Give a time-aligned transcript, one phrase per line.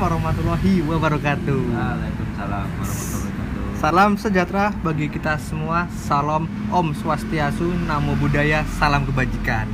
[0.00, 1.60] Assalamualaikum warahmatullahi wabarakatuh.
[1.76, 3.76] Waalaikumsalam warahmatullahi wabarakatuh.
[3.84, 5.92] Salam sejahtera bagi kita semua.
[5.92, 9.68] Salam Om Swastiastu, Namo Buddhaya, salam kebajikan.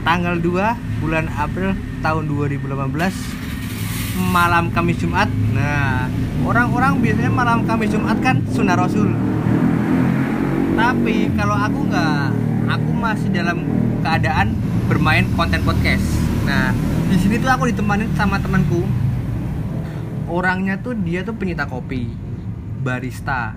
[0.00, 2.72] Tanggal 2 bulan April tahun 2018
[4.32, 5.28] malam Kamis Jumat.
[5.52, 6.08] Nah,
[6.48, 9.12] orang-orang biasanya malam Kamis Jumat kan sunnah Rasul.
[10.72, 12.32] Tapi kalau aku nggak,
[12.72, 13.60] aku masih dalam
[14.00, 14.56] keadaan
[14.88, 16.16] bermain konten podcast.
[16.48, 16.72] Nah,
[17.06, 18.82] di sini tuh aku ditemanin sama temanku.
[20.26, 22.10] Orangnya tuh dia tuh penyita kopi,
[22.82, 23.54] barista.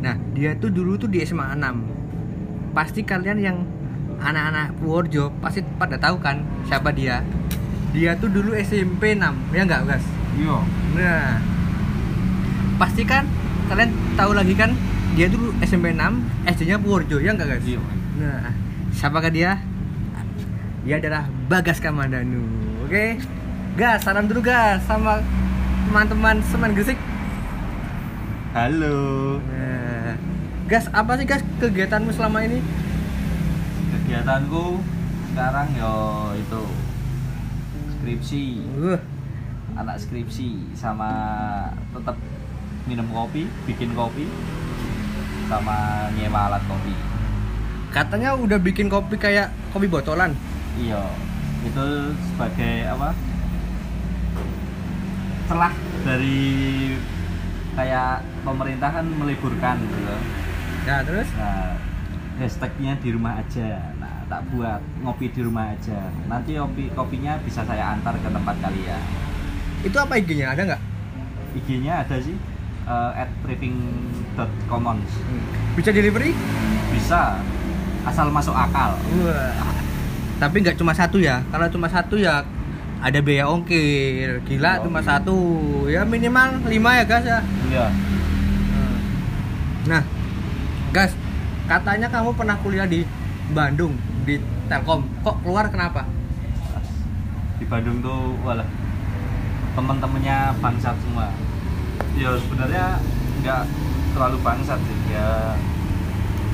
[0.00, 2.72] Nah, dia tuh dulu tuh di SMA 6.
[2.72, 3.58] Pasti kalian yang
[4.18, 7.20] anak-anak Purworejo pasti pada tahu kan siapa dia.
[7.92, 10.06] Dia tuh dulu SMP 6, ya nggak, guys?
[10.40, 10.56] Iya.
[10.96, 11.28] Nah,
[12.80, 13.28] pasti kan
[13.68, 14.72] kalian tahu lagi kan
[15.12, 17.66] dia dulu SMP 6, SD-nya Purworejo, ya nggak, guys?
[17.68, 17.82] Iya.
[18.18, 18.52] Nah,
[18.96, 19.60] siapakah dia?
[20.88, 22.40] Dia adalah Bagas Kamandanu.
[22.88, 23.20] Oke.
[23.76, 25.20] Gas, salam dulu gas sama
[25.84, 26.96] teman-teman semen Gresik.
[28.56, 29.36] Halo.
[29.36, 30.16] Nah,
[30.64, 32.64] gas apa sih gas kegiatanmu selama ini?
[33.92, 34.80] Kegiatanku
[35.28, 36.62] sekarang yo itu
[37.92, 38.44] skripsi,
[38.80, 38.96] Uh,
[39.76, 41.12] anak skripsi sama
[41.92, 42.16] tetap
[42.88, 44.24] minum kopi, bikin kopi
[45.52, 46.96] sama nyewa alat kopi.
[47.92, 50.32] katanya udah bikin kopi kayak kopi botolan.
[50.78, 51.02] Iya.
[51.66, 53.10] Itu sebagai apa?
[55.50, 55.74] Celah
[56.06, 56.40] dari
[57.74, 60.16] kayak pemerintah kan meliburkan gitu.
[60.86, 61.74] Nah, terus Nah,
[62.38, 63.92] hashtagnya di rumah aja.
[63.98, 65.98] Nah, tak buat ngopi di rumah aja.
[66.30, 69.02] Nanti kopi kopinya bisa saya antar ke tempat kalian.
[69.78, 70.58] itu apa IG-nya?
[70.58, 70.82] Ada nggak?
[71.54, 72.34] IG-nya ada sih
[72.82, 75.10] eh, at briefing.commons.
[75.78, 76.34] Bisa delivery?
[76.90, 77.38] Bisa
[78.02, 78.98] asal masuk akal.
[79.22, 79.77] Wah.
[80.38, 81.42] Tapi nggak cuma satu ya.
[81.50, 82.46] Kalau cuma satu ya
[83.02, 84.42] ada biaya ongkir.
[84.46, 85.06] Gila Oh, cuma iya.
[85.06, 85.36] satu.
[85.90, 87.40] Ya minimal 5 ya, gas ya.
[87.70, 87.86] Iya.
[89.90, 90.02] Nah,
[90.94, 91.10] gas,
[91.66, 93.02] katanya kamu pernah kuliah di
[93.50, 94.38] Bandung di
[94.70, 95.02] Telkom.
[95.26, 96.06] Kok keluar kenapa?
[97.58, 98.66] Di Bandung tuh walah
[99.74, 101.34] teman-temannya bangsat semua.
[102.18, 102.98] Ya sebenarnya
[103.42, 103.62] nggak
[104.14, 104.98] terlalu bangsat sih.
[105.10, 105.54] Ya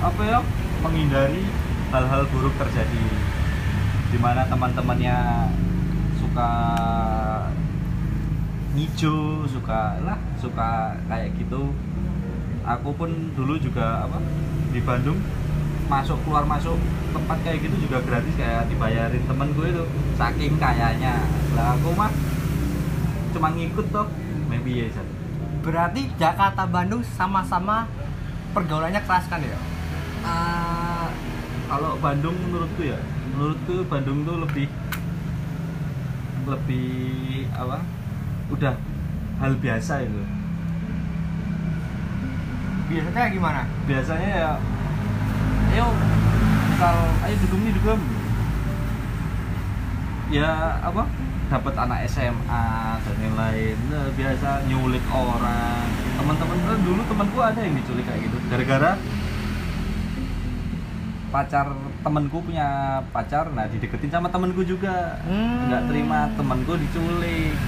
[0.04, 0.38] apa ya
[0.84, 1.44] menghindari
[1.88, 3.02] hal-hal buruk terjadi
[4.14, 5.18] di mana teman-temannya
[6.22, 6.50] suka
[8.78, 11.74] ngijo suka lah suka kayak gitu
[12.62, 14.22] aku pun dulu juga apa
[14.70, 15.18] di Bandung
[15.90, 16.78] masuk keluar masuk
[17.10, 21.18] tempat kayak gitu juga gratis kayak dibayarin temen gue itu saking kayanya
[21.58, 22.14] lah aku mah
[23.34, 24.06] cuma ngikut tuh
[24.46, 25.06] maybe ya Zat.
[25.66, 27.90] Berarti Jakarta Bandung sama-sama
[28.54, 29.58] pergaulannya keras kan ya?
[30.22, 30.93] Ah,
[31.68, 32.98] kalau Bandung menurutku ya
[33.34, 34.68] menurutku Bandung tuh lebih
[36.44, 37.80] lebih apa?
[38.52, 38.76] Udah
[39.40, 40.22] hal biasa itu.
[42.92, 43.62] Biasanya gimana?
[43.88, 44.52] biasanya ya
[45.74, 45.86] ayo
[46.70, 48.00] misal ayo dugem nih dugem
[50.30, 50.50] ya
[50.84, 51.04] apa?
[51.44, 52.66] Dapat anak SMA
[53.04, 53.76] dan yang lain.
[53.92, 55.86] Nah, biasa nyulik orang.
[56.16, 58.36] Teman-teman dulu temanku ada yang diculik kayak gitu.
[58.48, 58.96] Gara-gara
[61.34, 61.66] pacar
[62.00, 62.68] temanku punya
[63.10, 65.66] pacar nah dideketin sama temanku juga Hmm.
[65.66, 67.58] nggak terima temanku diculik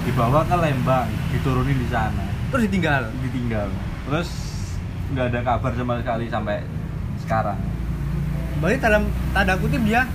[0.00, 3.10] dibawa ke Lembang diturunin di sana Terus ditinggal.
[3.20, 3.68] ditinggal
[4.06, 4.28] terus
[5.10, 6.62] nggak ada kabar sama sekali sampai
[7.18, 7.58] sekarang
[8.58, 9.02] Berarti dalam
[9.32, 10.06] tanda kutip dia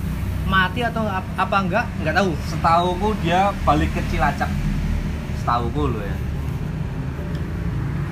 [0.46, 1.84] mati atau ap- apa enggak?
[1.98, 2.30] Enggak tahu.
[2.46, 4.48] setauku dia balik ke Cilacap
[5.36, 6.16] setauku loh ya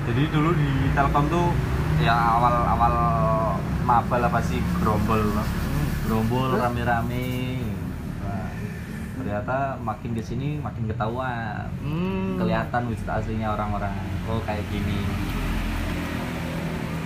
[0.05, 1.49] jadi dulu di Telkom tuh
[1.97, 2.93] ya awal-awal
[3.85, 5.21] maba lah pasti gerombol
[6.09, 7.61] gerombol rame-rame.
[8.25, 8.49] Nah,
[9.21, 11.69] ternyata makin ke sini makin ketahuan.
[11.85, 12.41] Hmm.
[12.41, 13.93] kelihatan wujud aslinya orang-orang.
[14.25, 14.99] Oh kayak gini.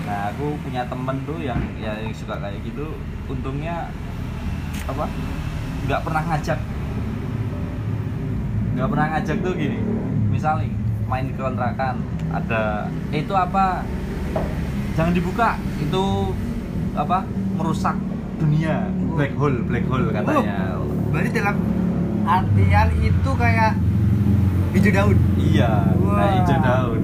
[0.08, 2.96] Nah aku punya temen tuh yang ya yang suka kayak gitu.
[3.28, 3.92] Untungnya
[4.88, 5.06] apa?
[5.86, 6.60] Nggak pernah ngajak.
[8.80, 9.80] Nggak pernah ngajak tuh gini.
[10.32, 10.72] Misalnya
[11.12, 12.00] main di kontrakan
[12.32, 13.84] ada eh, itu apa?
[14.96, 15.60] Jangan dibuka.
[15.78, 16.34] Itu
[16.96, 17.26] apa
[17.58, 17.96] merusak
[18.40, 18.88] dunia.
[19.18, 20.80] Black hole black hole katanya.
[21.10, 21.56] Berarti dalam
[22.24, 23.72] artian itu kayak
[24.70, 25.18] hijau daun.
[25.42, 26.14] iya Wah.
[26.22, 27.02] kayak hijau daun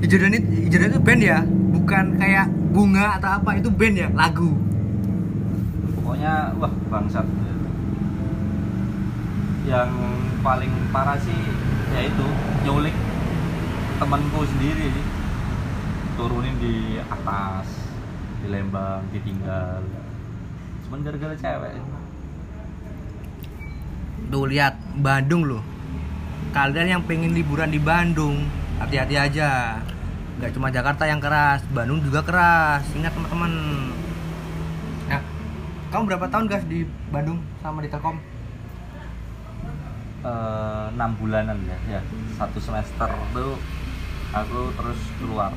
[0.00, 1.38] Hijau daun itu, hijau daun itu band ya,
[1.72, 4.50] bukan kayak bunga atau apa itu band ya, lagu.
[6.00, 7.24] pokoknya wah bangsat.
[9.64, 9.90] Yang
[10.40, 11.40] paling parah sih
[11.92, 12.26] yaitu
[12.64, 12.92] nyulik
[13.96, 14.90] temanku sendiri
[16.16, 17.83] turunin di atas
[18.44, 19.80] di Lembang ditinggal.
[20.84, 21.72] Cuman gara-gara cewek.
[24.28, 25.64] Tuh lihat Bandung loh.
[26.52, 28.44] Kalian yang pengen liburan di Bandung
[28.76, 29.80] hati-hati aja.
[30.36, 32.84] Nggak cuma Jakarta yang keras Bandung juga keras.
[32.92, 33.52] Ingat teman-teman.
[35.08, 35.22] Nah
[35.88, 38.20] kamu berapa tahun guys di Bandung sama di Telkom?
[40.24, 42.00] Eh, enam bulanan ya ya.
[42.36, 43.56] Satu semester tuh
[44.36, 45.56] aku terus keluar.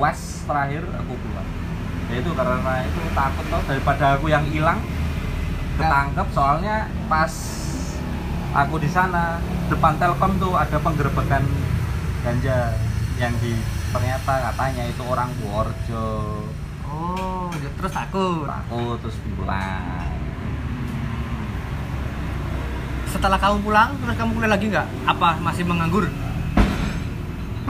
[0.00, 1.44] Uas terakhir aku keluar
[2.10, 4.82] ya itu karena itu takut tuh daripada aku yang hilang
[5.78, 6.26] ketangkep.
[6.34, 7.32] Soalnya pas
[8.50, 9.38] aku di sana
[9.70, 11.46] depan Telkom tuh ada penggerbekan
[12.26, 12.74] ganja
[13.16, 13.54] yang di
[13.94, 16.10] ternyata katanya itu orang Purworejo.
[16.90, 18.50] Oh terus takut?
[18.50, 20.10] Takut terus pulang.
[23.10, 24.88] Setelah kamu pulang terus kamu kuliah lagi nggak?
[25.06, 26.10] Apa masih menganggur?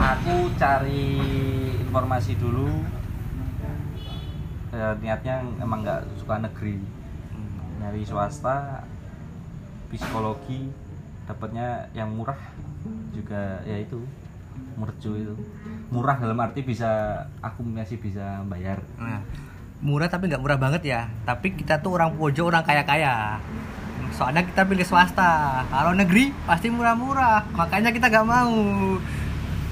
[0.01, 1.21] Aku cari
[1.85, 2.69] informasi dulu
[4.71, 6.79] ya, niatnya emang nggak suka negeri
[7.81, 8.85] nyari swasta
[9.89, 10.69] psikologi
[11.27, 12.37] dapatnya yang murah
[13.11, 14.01] juga ya itu
[14.77, 15.35] mercu itu
[15.91, 19.21] murah dalam arti bisa aku masih bisa bayar Nah,
[19.81, 21.01] murah tapi nggak murah banget ya.
[21.25, 23.41] Tapi kita tuh orang pojok, orang kaya-kaya.
[24.13, 25.65] Soalnya kita pilih swasta.
[25.67, 27.49] Kalau negeri pasti murah-murah.
[27.57, 28.55] Makanya kita nggak mau.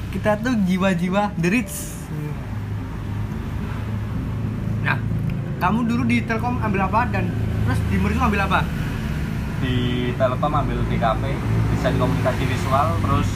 [0.10, 1.76] Kita tuh jiwa-jiwa the rich.
[4.82, 4.98] Nah,
[5.60, 7.28] kamu dulu di Telkom ambil apa dan
[7.68, 8.60] terus di Mercu ambil apa?
[9.60, 9.76] di
[10.16, 11.24] Telkom ambil DKP
[11.76, 13.30] desain komunikasi visual terus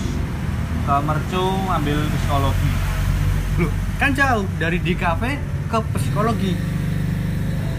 [0.83, 2.71] ke Mercu ambil psikologi
[3.53, 3.69] Loh,
[4.01, 5.37] kan jauh dari kafe
[5.69, 6.57] ke psikologi.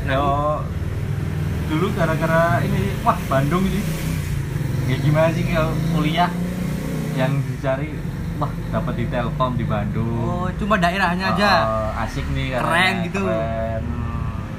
[0.06, 0.62] Yo,
[1.66, 3.82] dulu gara-gara ini wah Bandung ini
[4.86, 6.30] ya gimana sih kalau kuliah
[7.16, 7.96] yang dicari
[8.36, 11.52] wah dapat di Telkom di Bandung Oh, cuma daerahnya aja.
[11.64, 13.24] Oh, asik nih Keren gitu.
[13.24, 14.03] keren.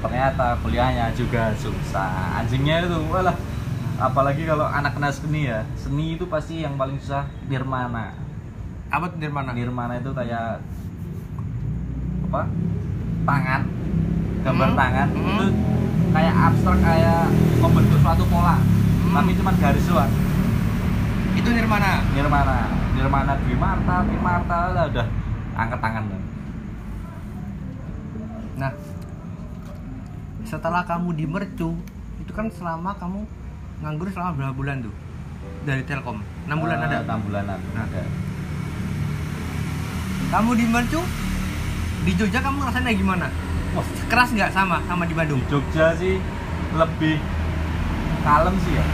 [0.00, 2.40] Ternyata kuliahnya juga susah.
[2.42, 3.36] Anjingnya itu walah.
[3.96, 5.64] Apalagi kalau anak kena seni ya.
[5.80, 8.12] Seni itu pasti yang paling susah nirmana.
[8.92, 9.50] Apa tuh dari mana?
[9.56, 10.60] nirmana itu kayak
[12.30, 12.42] apa?
[13.26, 13.62] Tangan.
[14.46, 14.78] Gambar Hmm.
[14.78, 15.08] tangan.
[15.10, 15.26] Hmm.
[15.26, 15.46] itu
[16.12, 17.22] kayak abstrak kayak
[17.60, 18.56] membentuk suatu pola.
[18.56, 19.14] Hmm.
[19.16, 20.12] tapi cuma garis doang.
[21.36, 22.04] Itu dari mana?
[22.12, 22.86] nirmana.
[22.96, 25.06] Nirmana Dwi Marta lah udah
[25.56, 26.22] angkat tangan kan
[28.56, 28.72] Nah,
[30.46, 31.74] setelah kamu di Mercu,
[32.16, 33.26] itu kan selama kamu
[33.78, 34.94] nganggur selama berapa bulan tuh?
[35.62, 36.22] Dari Telkom.
[36.46, 36.98] 6 bulan Eh, ada.
[37.02, 37.84] enam bulanan Nah.
[37.84, 38.02] ada
[40.26, 41.00] Kamu di Mercu,
[42.02, 43.26] di Jogja kamu ngerasain kayak gimana?
[43.72, 45.38] Wah, Keras nggak sama sama di Bandung?
[45.38, 46.16] di Jogja sih
[46.72, 47.16] lebih
[48.22, 48.84] kalem sih ya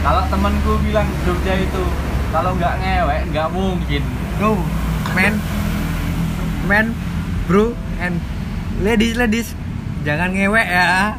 [0.00, 1.84] kalau temenku bilang Jogja itu
[2.30, 4.02] kalau nggak ngewek nggak mungkin
[4.36, 4.56] No,
[5.12, 5.36] men,
[6.64, 6.96] men,
[7.44, 8.16] bro, and
[8.78, 9.52] ladies, ladies,
[10.00, 11.12] jangan ngewek ya.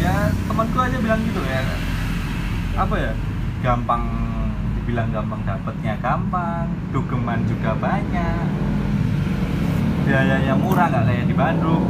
[0.00, 0.14] ya
[0.48, 1.62] temanku aja bilang gitu ya.
[2.74, 3.12] Apa ya?
[3.60, 4.04] Gampang
[4.80, 8.46] dibilang gampang dapetnya gampang dugeman juga banyak.
[10.08, 11.84] Biayanya murah nggak kayak di Bandung.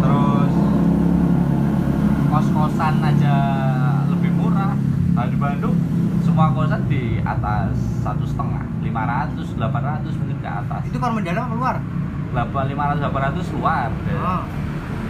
[0.00, 0.54] Terus
[2.34, 3.36] kos-kosan aja
[4.10, 4.74] lebih murah.
[5.14, 5.76] Kalau di Bandung
[6.26, 8.64] semua kosan di atas satu setengah.
[8.80, 10.82] 500 800 mungkin ke atas.
[10.88, 11.76] Itu kalau mendalam apa luar?
[12.30, 13.88] 500 800 luar.
[13.90, 14.42] Oh.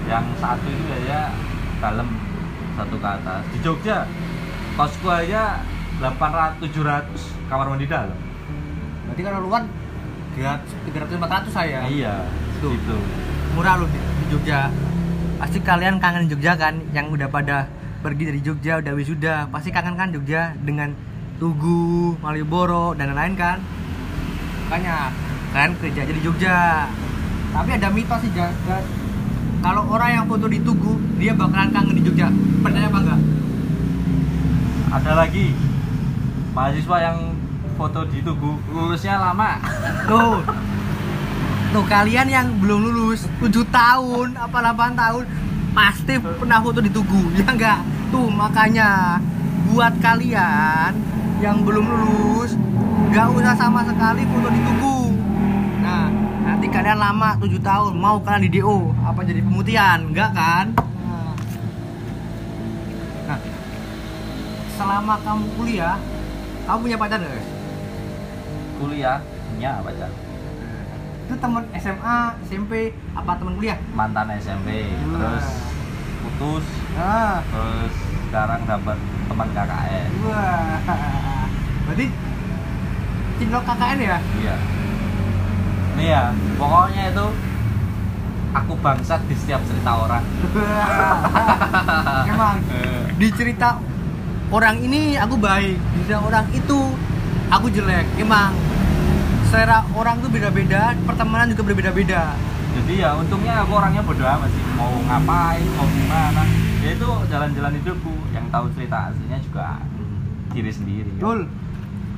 [0.08, 1.30] yang satu itu ya
[1.78, 2.08] dalam
[2.74, 3.42] satu ke atas.
[3.54, 4.08] Di Jogja
[4.74, 5.60] kosku aja
[6.00, 8.16] 800 700 kamar mandi dalam.
[9.06, 9.62] Berarti kalau luar
[10.34, 11.78] 300 400 saya.
[11.86, 12.24] iya
[12.60, 12.72] Tuh.
[12.74, 12.96] gitu.
[13.54, 14.70] murah loh di, di Jogja.
[15.40, 17.66] Pasti kalian kangen Jogja kan yang udah pada
[18.00, 19.46] pergi dari Jogja udah wisuda.
[19.52, 20.94] Pasti kangen kan Jogja dengan
[21.40, 23.58] Tugu, Malioboro dan lain-lain kan?
[24.68, 25.08] Makanya
[25.50, 26.59] kalian kerja aja di Jogja
[27.50, 28.30] tapi ada mitos sih.
[28.30, 28.54] Jas.
[29.61, 32.30] kalau orang yang foto di Tugu dia bakalan kangen di Jogja
[32.62, 33.21] percaya apa enggak?
[34.90, 35.47] ada lagi
[36.54, 37.19] mahasiswa yang
[37.75, 39.59] foto di Tugu lulusnya lama
[40.07, 40.42] tuh
[41.71, 45.25] tuh kalian yang belum lulus 7 tahun apa 8 tahun
[45.71, 47.78] pasti pernah foto di Tugu ya enggak
[48.11, 49.19] tuh makanya
[49.71, 50.99] buat kalian
[51.38, 52.59] yang belum lulus
[53.11, 55.00] nggak usah sama sekali foto di Tugu
[56.70, 60.70] nanti kalian lama 7 tahun mau kalian di DO apa jadi pemutihan enggak kan
[63.26, 63.38] nah
[64.78, 65.98] selama kamu kuliah
[66.70, 67.48] kamu punya pacar nggak guys?
[68.78, 69.18] kuliah
[69.50, 70.10] punya pacar
[71.26, 72.72] itu teman SMA, SMP,
[73.18, 73.78] apa teman kuliah?
[73.90, 75.46] mantan SMP terus
[76.22, 77.94] putus Ah, terus
[78.30, 80.78] sekarang dapat teman KKN wah.
[81.90, 82.06] Berarti
[83.42, 84.18] cinlok KKN ya?
[84.38, 84.54] iya
[86.00, 87.26] ini ya pokoknya itu
[88.57, 90.25] aku bangsat di setiap cerita orang.
[92.33, 92.57] Emang.
[93.21, 93.76] Di cerita
[94.49, 96.78] orang ini aku baik di cerita orang itu
[97.52, 98.09] aku jelek.
[98.16, 98.57] Emang
[99.52, 102.33] selera orang tuh beda-beda pertemanan juga berbeda-beda.
[102.71, 104.64] Jadi ya untungnya aku orangnya bodo amat sih.
[104.80, 106.42] Mau ngapain mau gimana.
[106.80, 108.14] Ya itu jalan-jalan hidupku.
[108.33, 109.85] Yang tahu cerita aslinya juga
[110.57, 111.12] diri sendiri.
[111.12, 111.21] Ya.
[111.21, 111.40] betul.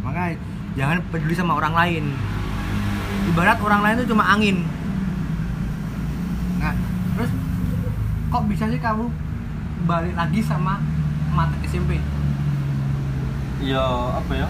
[0.07, 0.39] Makanya
[0.79, 2.05] jangan peduli sama orang lain
[3.31, 4.67] ibarat orang lain itu cuma angin.
[6.59, 6.75] Nah
[7.14, 7.31] terus
[8.33, 9.07] kok bisa sih kamu
[9.87, 10.79] balik lagi sama
[11.35, 11.99] mata SMP
[13.62, 13.83] ya
[14.19, 14.49] apa ya?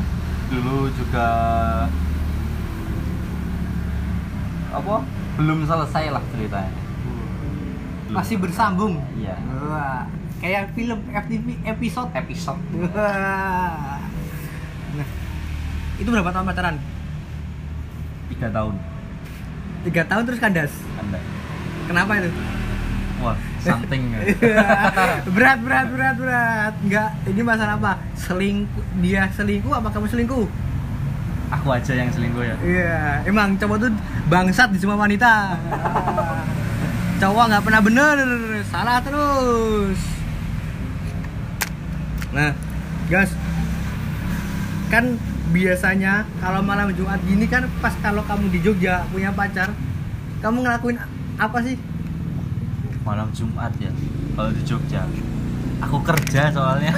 [0.48, 1.26] Dulu juga
[4.72, 4.94] apa?
[5.36, 6.72] Belum selesai lah ceritanya.
[8.08, 8.16] Belum.
[8.16, 9.00] masih bersambung?
[9.16, 9.36] Iya.
[9.68, 10.04] Wah,
[10.40, 12.10] kayak film FTV episode.
[12.16, 12.60] Episode.
[12.76, 14.00] Wah.
[14.96, 15.08] nah
[16.00, 16.76] itu berapa tahun pacaran
[18.42, 18.74] tiga tahun.
[19.86, 20.72] Tiga tahun terus kandas?
[20.98, 21.22] Anda
[21.86, 22.30] kenapa itu?
[23.22, 24.02] Wah something.
[25.38, 26.74] Berat berat berat berat.
[26.82, 28.02] Enggak ini masalah apa?
[28.18, 30.50] Selingkuh dia selingkuh apa kamu selingkuh?
[31.54, 32.56] Aku aja yang selingkuh ya.
[32.66, 33.94] Iya emang cowok tuh
[34.26, 35.54] bangsat di semua wanita.
[37.22, 38.18] Cowok nggak pernah bener.
[38.66, 40.02] Salah terus.
[42.34, 42.50] Nah
[43.06, 43.30] guys.
[44.90, 45.14] Kan
[45.52, 49.70] biasanya kalau malam Jumat gini kan pas kalau kamu di Jogja punya pacar
[50.40, 50.98] kamu ngelakuin
[51.36, 51.76] apa sih?
[53.04, 53.92] Malam Jumat ya
[54.34, 55.04] kalau di Jogja.
[55.82, 56.94] Aku kerja soalnya.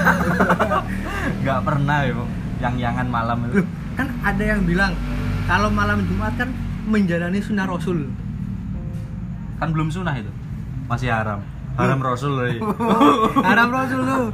[1.42, 2.14] Nggak pernah ya
[2.62, 3.64] yang yangan malam itu.
[3.98, 4.94] Kan ada yang bilang
[5.50, 6.48] kalau malam Jumat kan
[6.88, 8.08] menjalani sunnah Rasul.
[9.54, 10.32] kan belum sunah itu.
[10.90, 12.60] Masih haram haram rasul loh iya.
[13.42, 14.24] haram Rasul tuh.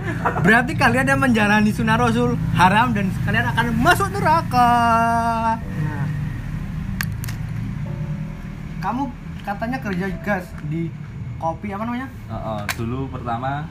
[0.41, 4.69] Berarti kalian yang menjalani sunnah Rasul haram dan kalian akan masuk neraka.
[5.57, 6.07] Nah.
[8.81, 9.03] Kamu
[9.41, 10.93] katanya kerja gas di
[11.37, 12.09] kopi apa namanya?
[12.29, 13.65] Heeh, dulu pertama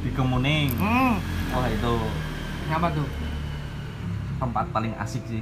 [0.00, 1.16] di Kemuning Hmm,
[1.50, 1.92] wah itu
[2.68, 3.08] apa tuh?
[4.36, 5.40] tempat paling asik sih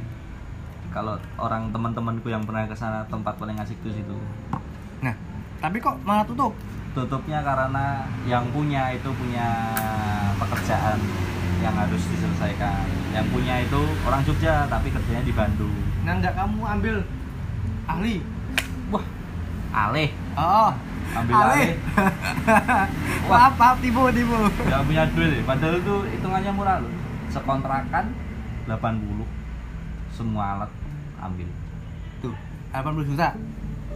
[0.89, 4.15] kalau orang teman-temanku yang pernah ke sana tempat paling asik tuh situ
[5.03, 5.11] Nah,
[5.59, 6.55] tapi kok malah tutup?
[6.95, 9.49] Tutupnya karena yang punya itu punya
[10.39, 10.99] pekerjaan
[11.59, 12.87] yang harus diselesaikan.
[13.11, 15.75] Yang punya itu orang Jogja tapi kerjanya di Bandung.
[16.07, 16.97] Nah, nggak kamu ambil
[17.85, 18.17] ahli?
[18.93, 19.05] wah
[19.73, 20.71] aleh Oh,
[21.17, 21.51] ambil ahli.
[21.51, 21.71] aleh
[23.31, 24.37] maaf, maaf, tipu, tipu.
[24.61, 26.93] nggak punya duit padahal itu hitungannya murah loh.
[27.33, 28.15] Sekontrakan
[28.71, 29.27] 80
[30.15, 30.71] semua alat
[31.19, 31.49] ambil.
[32.23, 32.35] Tuh,
[32.71, 33.35] 80 juta.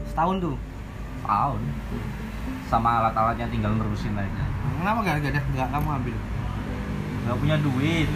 [0.09, 0.57] Setahun tuh.
[1.19, 1.61] tahun
[2.69, 4.45] sama alat-alatnya tinggal nerusin aja.
[4.79, 6.17] Kenapa gak ada nggak kamu ambil?
[7.29, 8.09] nggak punya duit.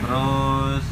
[0.00, 0.84] Terus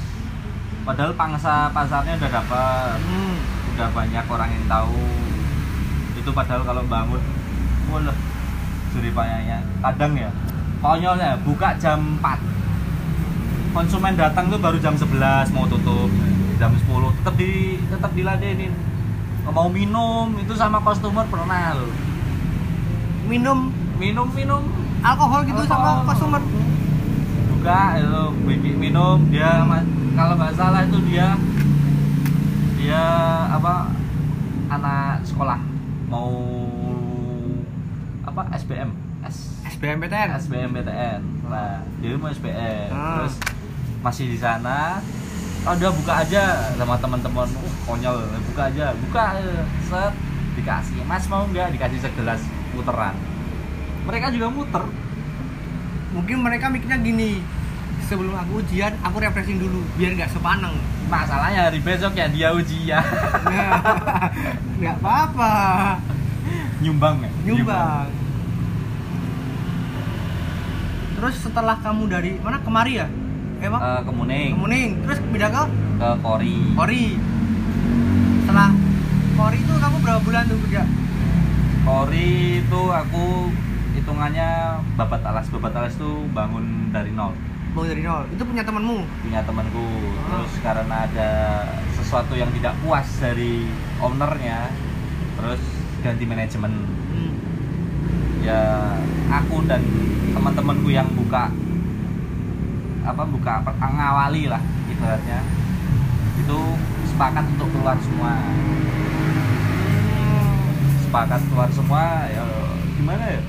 [0.84, 2.98] padahal pangsa pasarnya udah dapat.
[3.00, 3.36] Hmm.
[3.72, 5.04] udah banyak orang yang tahu.
[6.20, 7.22] Itu padahal kalau bangun
[7.88, 8.16] walah
[8.92, 10.30] suri payahnya kadang ya
[10.82, 16.12] konyolnya buka jam 4 konsumen datang tuh baru jam 11 mau tutup.
[16.60, 18.76] Jam 10 tetap di tetap diladenin.
[19.48, 22.09] Mau minum itu sama customer pernah loh
[23.30, 23.70] Minum.
[23.94, 24.62] Minum minum.
[25.00, 26.06] Alkohol gitu sama Alkohol.
[26.10, 26.42] customer.
[27.50, 29.60] buka itu bikin minum dia
[30.16, 31.36] kalau nggak salah itu dia
[32.74, 33.04] dia
[33.46, 33.92] apa
[34.66, 35.60] anak sekolah.
[36.08, 36.32] Mau
[38.24, 38.90] apa SBM
[39.22, 40.28] S SBMPTN.
[40.40, 43.22] SBMPTN nah dia mau SBM Ah.
[43.22, 43.36] terus
[44.00, 44.98] masih di sana.
[45.62, 47.46] Oh udah buka aja sama teman-teman.
[47.46, 48.16] Uh konyol
[48.50, 48.96] buka aja.
[49.06, 50.14] Buka eh, set.
[50.56, 51.76] Dikasih mas mau nggak?
[51.76, 52.40] Dikasih segelas
[52.80, 53.14] puteran
[54.08, 54.84] mereka juga muter
[56.10, 57.38] Mungkin mereka mikirnya gini.
[58.10, 60.74] Sebelum aku ujian, aku refreshing dulu biar nggak sepaneng.
[61.06, 62.98] masalahnya hari besok ya dia ujian
[64.82, 65.54] Nggak apa-apa.
[66.82, 68.10] nyumbang ya Nyumbang.
[71.14, 73.06] Terus setelah kamu dari mana kemari ya?
[73.62, 73.70] Eh?
[73.70, 74.90] Eh, kemuning Kemuning.
[75.06, 75.62] Terus pindah ke
[75.94, 77.06] ke Kori Kori.
[78.42, 78.70] Setelah
[79.38, 80.82] Kori itu kamu berapa bulan tuh kerja?
[81.80, 83.48] Kori itu aku
[83.96, 84.48] hitungannya
[84.94, 87.32] babat alas babat alas tuh bangun dari nol
[87.70, 88.26] Mau dari nol.
[88.34, 88.98] Itu punya temanmu.
[89.22, 90.26] punya temanku Ah.
[90.26, 91.30] terus karena ada
[91.94, 93.66] sesuatu yang tidak puas dari
[93.98, 94.70] ownernya
[95.38, 95.62] terus
[96.02, 96.72] ganti manajemen
[97.10, 97.32] Hmm.
[98.40, 98.60] ya
[99.30, 99.82] aku dan
[100.30, 101.50] teman-temanku yang buka
[103.00, 105.40] apa buka ngawali lah ibaratnya
[106.36, 106.58] itu
[107.06, 108.34] sepakat untuk keluar semua
[111.10, 112.46] sepakat keluar semua ya
[112.94, 113.42] gimana ya?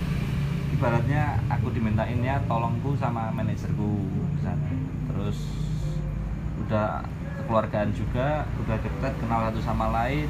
[0.74, 4.02] Ibaratnya aku dimintainnya tolongku sama manajerku
[4.42, 4.66] sana
[5.14, 5.46] terus
[6.66, 7.06] udah
[7.38, 10.26] kekeluargaan juga udah deket kenal satu sama lain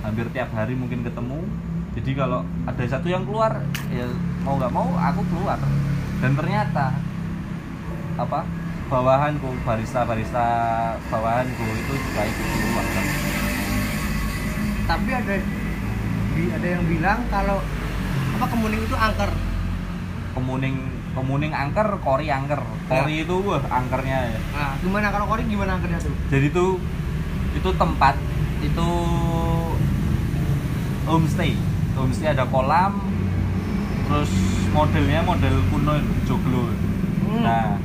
[0.00, 1.44] hampir tiap hari mungkin ketemu.
[1.92, 3.60] Jadi kalau ada satu yang keluar
[3.92, 4.08] ya
[4.48, 5.60] mau nggak mau aku keluar.
[6.24, 6.96] Dan ternyata
[8.16, 8.48] apa
[8.88, 10.48] bawahanku barista barista
[11.12, 12.86] bawahanku itu juga ikut keluar
[14.84, 15.36] tapi ada
[16.50, 17.62] ada yang bilang kalau
[18.34, 19.30] apa kemuning itu angker.
[20.34, 20.76] Kemuning
[21.14, 22.60] kemuning angker kori angker.
[22.90, 24.40] Kori itu wah angkernya ya.
[24.54, 26.14] Nah gimana kalau kori gimana angkernya tuh?
[26.28, 26.82] Jadi tuh
[27.54, 28.18] itu tempat
[28.60, 28.88] itu
[31.06, 31.54] homestay.
[31.94, 32.98] Homestay ada kolam
[34.04, 34.30] terus
[34.74, 35.94] modelnya model kuno
[36.26, 36.66] joglo.
[37.24, 37.40] Hmm.
[37.40, 37.80] nah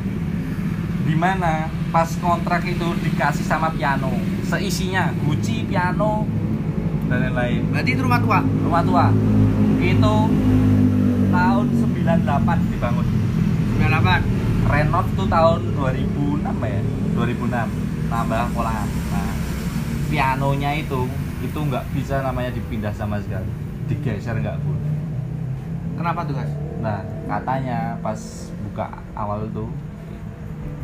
[1.10, 4.14] di mana pas kontrak itu dikasih sama piano
[4.46, 6.30] seisinya guci piano
[7.10, 7.62] dan lain-lain.
[7.74, 8.40] Berarti itu rumah tua?
[8.46, 9.06] Rumah tua.
[9.82, 10.16] Itu
[11.34, 13.06] tahun 98 dibangun.
[13.82, 16.82] 98 renov tuh tahun 2006 ya?
[17.18, 19.30] 2006 tambah kolam nah
[20.10, 21.06] pianonya itu
[21.46, 23.50] itu nggak bisa namanya dipindah sama sekali.
[23.90, 24.94] Digeser nggak boleh.
[25.98, 28.20] Kenapa tuh guys nah katanya pas
[28.64, 29.68] buka awal tuh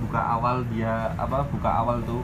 [0.04, 2.20] buka awal dia apa buka awal tuh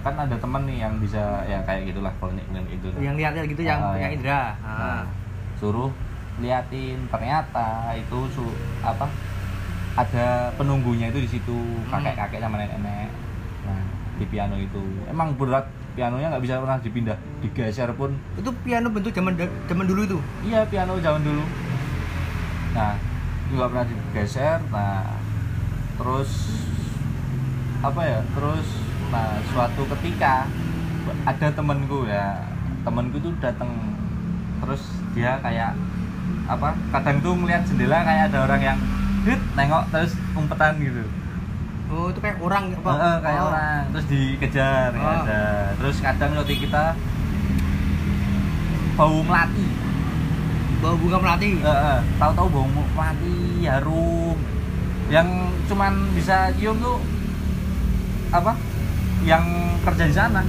[0.00, 2.88] kan ada temen nih yang bisa ya kayak gitulah klinik klinik itu.
[2.96, 4.10] Yang lihat-lihat gitu yang Ah, punya ya.
[4.10, 4.40] indra.
[4.58, 5.02] Nah, ah.
[5.54, 5.90] suruh
[6.38, 6.98] liatin.
[7.06, 8.44] Ternyata itu su
[8.80, 9.04] apa
[9.92, 11.52] ada penunggunya itu di situ
[11.84, 11.90] Hmm.
[11.92, 13.10] kakek kakek sama nenek nenek
[13.62, 13.82] nah
[14.16, 14.80] di piano itu.
[15.04, 18.16] Emang berat pianonya nggak bisa pernah dipindah digeser pun.
[18.34, 20.18] Itu piano bentuk zaman zaman dulu itu?
[20.42, 21.44] Iya piano zaman dulu.
[22.72, 22.96] Nah
[23.50, 24.58] nggak pernah digeser.
[24.70, 25.04] Nah
[25.96, 26.30] terus
[27.80, 28.68] apa ya terus
[29.10, 30.46] nah suatu ketika
[31.26, 32.38] ada temenku ya
[32.86, 33.70] temenku tuh datang
[34.62, 34.82] terus
[35.12, 35.74] dia kayak
[36.46, 38.78] apa kadang tuh melihat jendela kayak ada orang yang
[39.26, 41.04] hit nengok terus umpetan gitu.
[41.90, 43.48] Oh itu kayak orang apa Heeh, kayak Oh.
[43.50, 43.82] orang.
[43.90, 45.20] Terus dikejar nggak Oh.
[45.26, 45.42] ada.
[45.74, 46.84] Terus kadang roti kita
[48.94, 49.66] bau melati.
[50.80, 51.50] Bawa bunga melati?
[51.60, 54.38] Heeh, tahu-tahu bau melati harum.
[55.10, 55.28] Yang
[55.66, 56.98] cuman bisa cium tuh
[58.30, 58.54] apa
[59.22, 59.44] yang
[59.80, 60.42] kerja di sana.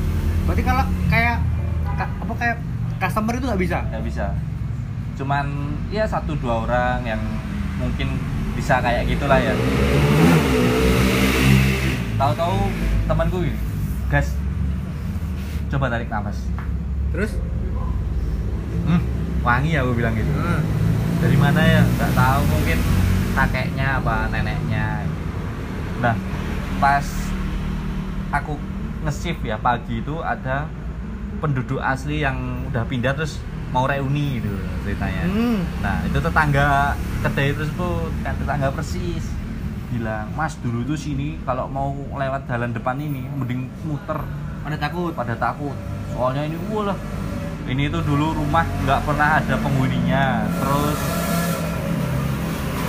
[0.45, 1.37] Berarti kalau kayak
[1.95, 2.57] ka- apa kayak
[2.97, 3.77] customer itu nggak bisa?
[3.89, 4.25] Nggak bisa.
[5.15, 5.45] Cuman
[5.89, 7.21] ya satu dua orang yang
[7.77, 8.15] mungkin
[8.55, 9.53] bisa kayak gitulah ya.
[12.15, 12.57] Tahu-tahu
[13.07, 13.57] temanku gini
[14.07, 14.35] gas.
[15.71, 16.37] Coba tarik nafas.
[17.11, 17.31] Terus?
[18.85, 19.01] Hmm,
[19.41, 20.31] wangi ya aku bilang gitu.
[20.35, 20.59] Ah,
[21.21, 21.81] dari mana ya?
[21.81, 22.77] Nggak tahu mungkin
[23.31, 25.07] kakeknya apa neneknya.
[26.03, 26.15] Nah
[26.77, 27.05] pas
[28.31, 28.55] aku
[29.03, 30.65] nge-shift ya pagi itu ada
[31.43, 33.41] penduduk asli yang udah pindah terus
[33.71, 34.51] mau reuni gitu
[34.83, 35.23] ceritanya.
[35.31, 35.63] Hmm.
[35.79, 39.23] nah itu tetangga kedai tersebut kan tetangga persis
[39.91, 44.19] bilang mas dulu tuh sini kalau mau lewat jalan depan ini mending muter.
[44.61, 45.11] Pada takut?
[45.11, 45.73] Pada takut.
[46.13, 46.97] Soalnya ini wah lah
[47.67, 50.47] ini tuh dulu rumah nggak pernah ada penghuninya.
[50.59, 50.99] Terus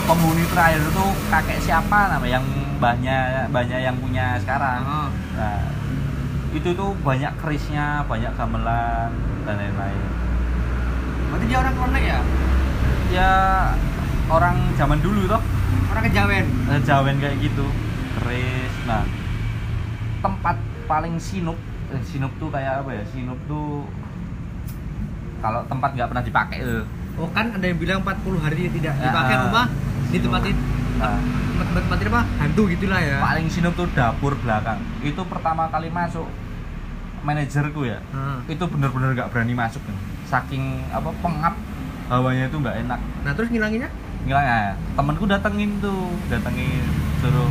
[0.07, 1.99] penghuni terakhir itu kakek siapa?
[2.19, 2.45] Nama yang
[2.83, 4.83] banyak banyak yang punya sekarang.
[4.83, 5.09] Ah.
[5.43, 5.59] Nah
[6.55, 9.11] itu tuh banyak kerisnya banyak gamelan
[9.43, 10.03] dan lain-lain.
[11.33, 12.21] Berarti dia orang konek ya?
[13.11, 13.33] Ya
[14.31, 15.43] orang zaman dulu toh.
[15.91, 16.47] Orang kejawen?
[16.71, 17.67] Eh, jawen kayak gitu
[18.13, 19.03] keris nah
[20.21, 21.57] tempat paling sinup
[21.91, 23.03] eh, sinup tuh kayak apa ya?
[23.11, 23.89] Sinup tuh
[25.43, 26.59] kalau tempat nggak pernah dipakai
[27.19, 29.43] oh kan ada yang bilang 40 hari tidak Ya, dipakai ah.
[29.49, 29.67] rumah
[30.13, 30.57] ditempatin
[31.01, 31.19] nah,
[31.73, 32.23] tempatin apa?
[32.43, 33.19] Hantu gitulah ya.
[33.23, 34.81] Paling sinup tuh dapur belakang.
[35.01, 36.27] Itu pertama kali masuk
[37.23, 38.03] manajerku ya.
[38.11, 38.43] Ah.
[38.51, 39.79] itu bener-bener nggak berani masuk
[40.27, 41.55] saking apa pengap
[42.11, 43.01] hawanya itu nggak enak.
[43.23, 43.91] Nah terus ngilanginnya?
[44.27, 44.75] Ngilang ya.
[44.99, 46.83] Temenku datengin tuh datengin
[47.23, 47.51] suruh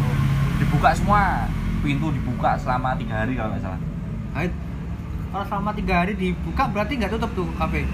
[0.60, 1.47] dibuka semua.
[1.82, 3.80] Pintu dibuka selama tiga hari kalau nggak salah.
[4.38, 4.45] Ah,
[5.34, 7.88] kalau selama tiga hari dibuka berarti nggak tutup tuh kafe?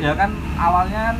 [0.00, 1.14] Ya kan awalnya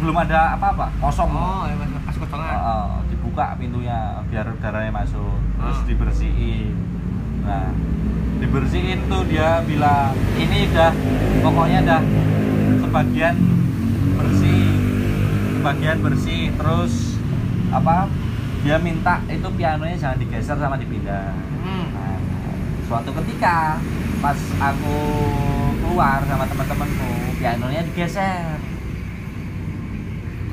[0.00, 1.30] belum ada apa-apa kosong.
[1.30, 1.76] Oh ya
[2.16, 3.98] masih masih kosongan Heeh, dibuka pintunya
[4.32, 6.72] biar udaranya masuk terus dibersihin.
[7.44, 7.68] Nah
[8.40, 10.92] dibersihin tuh dia bilang ini udah
[11.44, 12.02] pokoknya dah
[12.80, 13.36] sebagian
[14.16, 14.64] bersih
[15.60, 17.20] sebagian bersih terus
[17.72, 18.08] apa
[18.64, 21.36] dia minta itu pianonya jangan digeser sama dipindah.
[21.36, 21.86] Hmm.
[21.92, 22.18] Nah,
[22.88, 23.78] suatu ketika
[24.18, 24.98] pas aku
[25.84, 28.58] keluar sama teman-temanku pianonya digeser.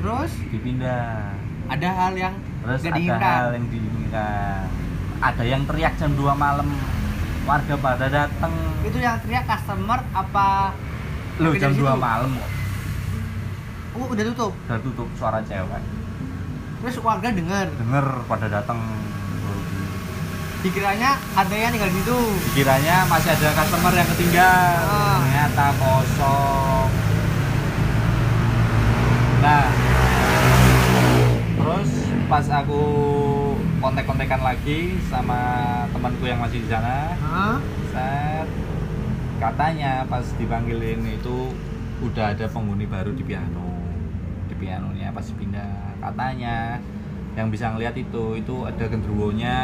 [0.03, 0.31] Terus?
[0.51, 1.32] Dipindah
[1.73, 3.33] ada hal yang terus ada diinginkan.
[3.41, 4.63] hal yang diinginkan
[5.23, 6.67] ada yang teriak jam 2 malam
[7.47, 8.53] warga pada dateng.
[8.83, 10.75] Itu yang teriak customer apa
[11.39, 11.95] lo Tapi jam dari 2 situ?
[11.95, 12.51] malam kok.
[13.93, 14.51] Oh udah tutup?
[14.67, 15.83] Udah tutup suara cewek.
[16.83, 18.79] Terus warga dengar denger pada dateng.
[20.63, 22.19] Dikiranya ada yang tinggal di situ.
[22.51, 24.75] Dikiranya masih ada customer yang ketinggal.
[24.87, 25.19] Ah.
[25.23, 26.89] ternyata kosong.
[29.43, 29.92] Nah
[32.33, 32.81] pas aku
[33.77, 35.37] kontek-kontekan lagi sama
[35.93, 37.13] temanku yang masih di sana
[37.93, 38.49] set
[39.37, 41.53] katanya pas dipanggilin itu
[42.01, 43.69] udah ada penghuni baru di piano.
[44.49, 46.81] Di pianonya pas pindah katanya
[47.37, 49.57] yang bisa ngeliat itu itu ada genderuwonya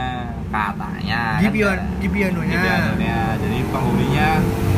[0.53, 1.97] katanya Di kan pian- ya.
[1.97, 2.53] di pianonya.
[2.53, 3.17] di pianonya.
[3.39, 4.29] Jadi penghuninya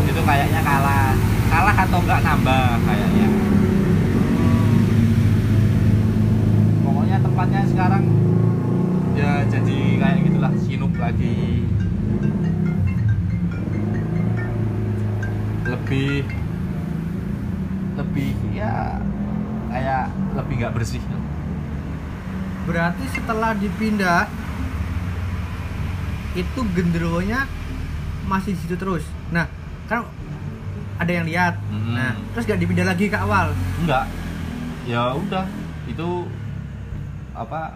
[0.08, 1.12] itu kayaknya kalah.
[1.49, 3.27] Kalah atau enggak nambah kayaknya
[6.82, 7.17] pokoknya
[7.52, 8.04] tempatnya sekarang
[9.12, 11.68] ya jadi kayak gitulah sinup lagi
[15.68, 16.24] lebih
[18.00, 19.04] lebih ya
[19.68, 20.08] kayak
[20.40, 21.04] lebih nggak bersih
[22.62, 24.32] Berarti setelah dipindah
[26.38, 27.50] itu genderuwonya
[28.30, 29.02] masih di situ terus.
[29.34, 29.50] Nah,
[29.90, 30.06] kan
[31.02, 31.58] ada yang lihat.
[31.74, 31.98] Mhm.
[31.98, 33.52] Nah, terus gak dipindah lagi ke awal.
[33.82, 34.06] enggak
[34.86, 35.50] ya udah
[35.90, 36.10] itu
[37.32, 37.76] apa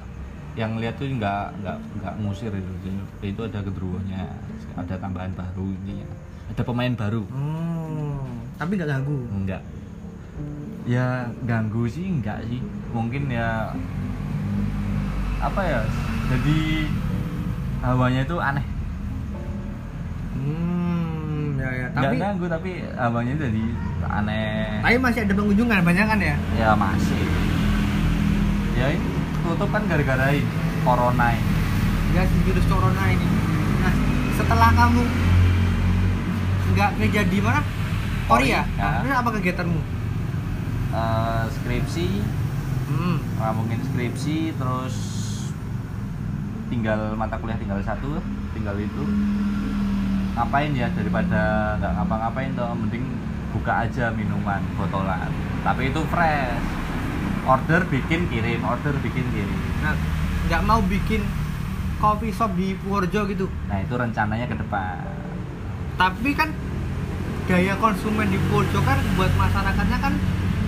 [0.55, 2.73] yang lihat tuh nggak nggak nggak ngusir itu.
[2.83, 2.99] Jadi,
[3.35, 4.23] itu ada kedruwonya
[4.75, 6.03] ada tambahan baru ini
[6.51, 7.23] ada pemain baru.
[7.31, 8.23] Oh,
[8.55, 9.17] tapi nggak ganggu.
[9.33, 9.61] enggak
[10.85, 12.61] ya ganggu sih enggak sih.
[12.95, 13.73] Mungkin ya
[15.43, 15.79] apa ya
[16.31, 16.59] jadi
[17.83, 18.65] hawanya itu aneh.
[20.35, 21.87] Hmm, ya ya.
[21.91, 23.65] nggak Tapi ganggu tapi hawanya jadi
[24.05, 24.79] aneh.
[24.85, 26.35] Tapi masih ada pengunjungan banyak kan ya?
[26.55, 27.25] ya masih.
[28.75, 29.14] Ya ini
[29.45, 30.45] tutup kan gara-gara ini
[30.81, 31.53] corona ini
[32.15, 33.27] Ya si virus corona ini.
[33.83, 33.93] Nah,
[34.39, 35.03] setelah kamu
[36.71, 37.59] nggak kerja di mana?
[38.25, 38.63] Korea.
[38.63, 38.79] Korea.
[38.79, 39.81] Nah, terus apa kegiatanmu?
[40.95, 42.07] Eh, skripsi
[42.85, 43.17] Hmm.
[43.41, 44.95] nah, mungkin skripsi terus
[46.69, 48.21] tinggal mata kuliah tinggal satu
[48.53, 49.03] tinggal itu
[50.37, 53.05] ngapain ya daripada nggak ngapa-ngapain tuh mending
[53.51, 55.27] buka aja minuman botolan
[55.65, 56.61] tapi itu fresh
[57.45, 59.93] order bikin kirim order bikin kirim Nah,
[60.49, 61.21] nggak mau bikin
[62.01, 63.45] coffee shop di Purworejo gitu.
[63.69, 64.99] nah itu rencananya ke depan
[65.95, 66.49] Tapi kan
[67.45, 70.13] gaya konsumen di Purworejo kan buat masyarakatnya kan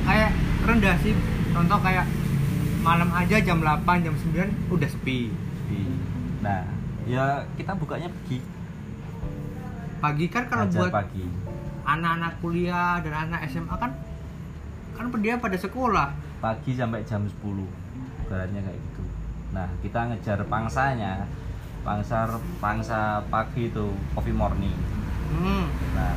[0.07, 0.31] kayak
[0.63, 1.11] rendah sih.
[1.51, 2.05] Contoh kayak
[2.79, 5.33] malam aja jam 8, jam 9 udah sepi.
[6.37, 6.63] nah
[7.09, 8.39] ya kita bukanya pagi
[9.97, 11.25] Pagi kan kalau Ajar buat pagi
[11.87, 13.91] anak-anak kuliah dan anak SMA kan
[14.93, 16.26] kan dia pada sekolah.
[16.37, 17.33] Pagi sampai jam 10
[18.27, 19.03] baratnya kayak gitu.
[19.53, 21.25] Nah kita ngejar pangsanya.
[21.85, 22.27] Pangsa
[22.59, 24.75] pangsa pagi itu coffee morning.
[25.27, 25.67] Hmm.
[25.91, 26.15] nah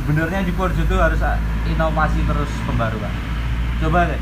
[0.00, 1.20] sebenarnya di Purworejo itu harus
[1.68, 3.12] inovasi terus pembaruan
[3.82, 4.20] coba deh.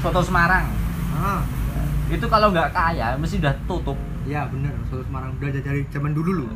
[0.00, 0.64] Soto Semarang.
[1.16, 1.42] Ah,
[2.08, 3.98] itu kalau nggak kaya mesti udah tutup.
[4.24, 6.46] Ya bener, soto Semarang udah dari zaman dulu.
[6.46, 6.52] Loh.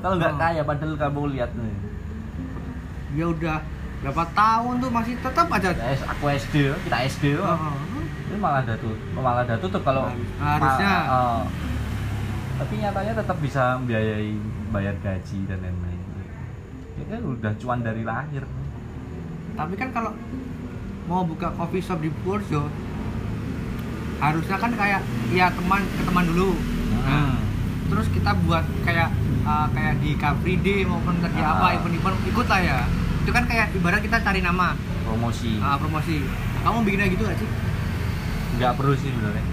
[0.00, 0.40] Kalau nggak Oh.
[0.40, 1.76] kaya padahal kamu lihat nih.
[3.16, 3.58] Ya udah
[4.00, 5.68] berapa tahun tuh masih tetap aja.
[5.70, 7.56] Ya, aku SD kita SD Ah, oh.
[7.68, 7.76] ah.
[8.26, 10.08] ini malah ada tuh malah ada tutup kalau
[10.38, 10.92] Harusnya.
[10.98, 11.40] ma- oh.
[12.56, 14.32] tapi nyatanya tetap bisa membiayai
[14.70, 16.00] bayar gaji dan lain-lain
[16.92, 18.44] ya kan udah cuan dari lahir
[19.50, 20.12] Tapi kan kalau
[21.04, 22.64] mau buka coffee shop di Purworejo
[24.18, 26.52] harusnya kan kayak ya teman ke teman dulu.
[26.94, 27.36] Nah, Hmm.
[27.88, 29.08] terus kita buat kayak
[29.42, 31.56] uh, kayak di Free Day maupun tadi Ah.
[31.56, 32.80] apa event-event ikut lah ya.
[33.30, 34.74] Itu kan kayak ibarat kita cari nama.
[35.06, 35.62] Promosi.
[35.62, 36.18] Uh, promosi.
[36.66, 37.50] Kamu bikin kayak gitu gak sih?
[38.58, 39.46] nggak perlu sih sebenarnya.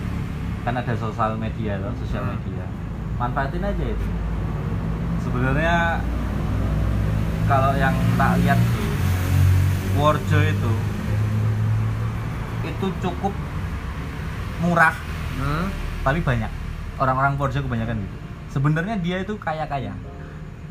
[0.65, 2.41] Kan ada sosial media loh sosial Hmm.
[2.41, 2.65] media.
[3.21, 4.07] Manfaatin aja itu.
[5.21, 6.01] Sebenarnya
[7.45, 8.85] kalau yang tak lihat di
[9.93, 10.71] Warjo itu
[12.65, 13.33] itu cukup
[14.65, 14.97] murah.
[15.37, 15.69] Nah,
[16.01, 16.49] tapi banyak.
[16.97, 18.17] Orang-orang Porja kebanyakan gitu.
[18.57, 19.93] Sebenarnya dia itu kaya kaya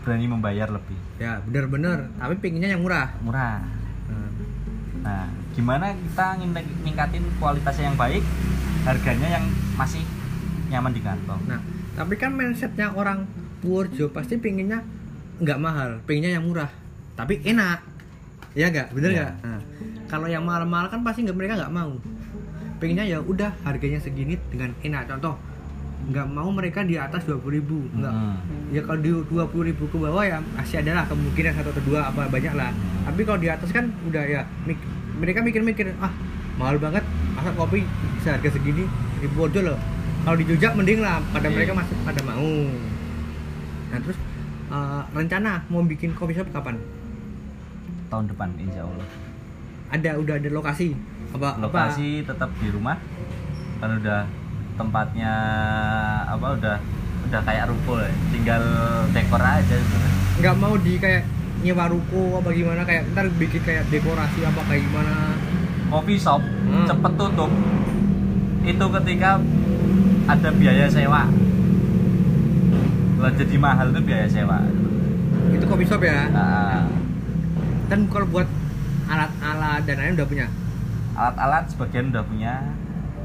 [0.06, 2.06] berani membayar lebih ya bener-bener.
[2.14, 3.10] Tapi pengennya yang murah.
[3.26, 3.58] murah
[4.06, 4.30] Nah,
[5.02, 8.22] nah gimana kita ngin- ningkatin kualitasnya yang baik
[8.86, 10.06] harganya yang masih
[10.70, 11.58] nyaman di kantong Nah,
[11.98, 13.26] tapi kan mindsetnya orang
[13.58, 14.86] Purworejo pasti pengennya
[15.42, 16.70] nggak mahal, pengennya yang murah,
[17.18, 17.82] tapi enak.
[18.56, 19.16] Ya nggak, bener Iya.
[19.18, 19.32] nggak?
[19.42, 19.60] Nah,
[20.06, 21.92] kalau yang mahal-mahal kan pasti nggak mereka nggak mau.
[22.78, 25.08] Pengennya ya udah harganya segini dengan enak.
[25.08, 25.34] Contoh,
[26.06, 28.12] nggak mau mereka di atas 20.000 ribu, nggak.
[28.12, 28.36] Mm.
[28.70, 29.32] Ya kalau di 20.000
[29.64, 32.70] ribu ke bawah ya masih ada lah kemungkinan satu atau dua apa banyak lah.
[33.02, 36.12] Tapi kalau di atas kan udah ya mik- mereka mikir-mikir ah
[36.56, 37.82] mahal banget masa kopi
[38.14, 38.86] bisa harga segini
[39.18, 39.78] di Purworejo loh.
[40.22, 41.54] Kalau di Jogja mending lah pada Iya.
[41.54, 42.52] mereka masih pada mau.
[43.86, 44.18] Nah terus
[44.66, 46.78] eh, rencana mau bikin coffee shop kapan?
[48.06, 49.08] tahun depan insya Allah
[49.88, 50.94] Ada udah ada lokasi
[51.28, 53.02] apa lokasi tetap di rumah
[53.76, 54.22] kan udah
[54.76, 55.32] tempatnya
[56.28, 56.76] apa udah
[57.26, 58.12] udah kayak ruko ya.
[58.30, 58.62] tinggal
[59.10, 61.22] dekor aja sebenarnya apa nggak mau di kayak
[61.64, 65.14] nyewa ruko apa gimana kayak ntar bikin kayak dekorasi apa kayak gimana.
[65.86, 66.82] Coffee shop Hmm.
[66.84, 67.50] cepet tutup.
[68.62, 69.38] Itu ketika
[70.26, 71.30] ada biaya sewa.
[73.16, 74.60] Lah jadi mahal itu biaya sewa.
[75.50, 76.26] Itu kopi shop ya?
[77.86, 78.50] Dan kalau buat
[79.06, 80.46] alat-alat dan lain udah punya?
[81.14, 82.54] Alat-alat sebagian udah punya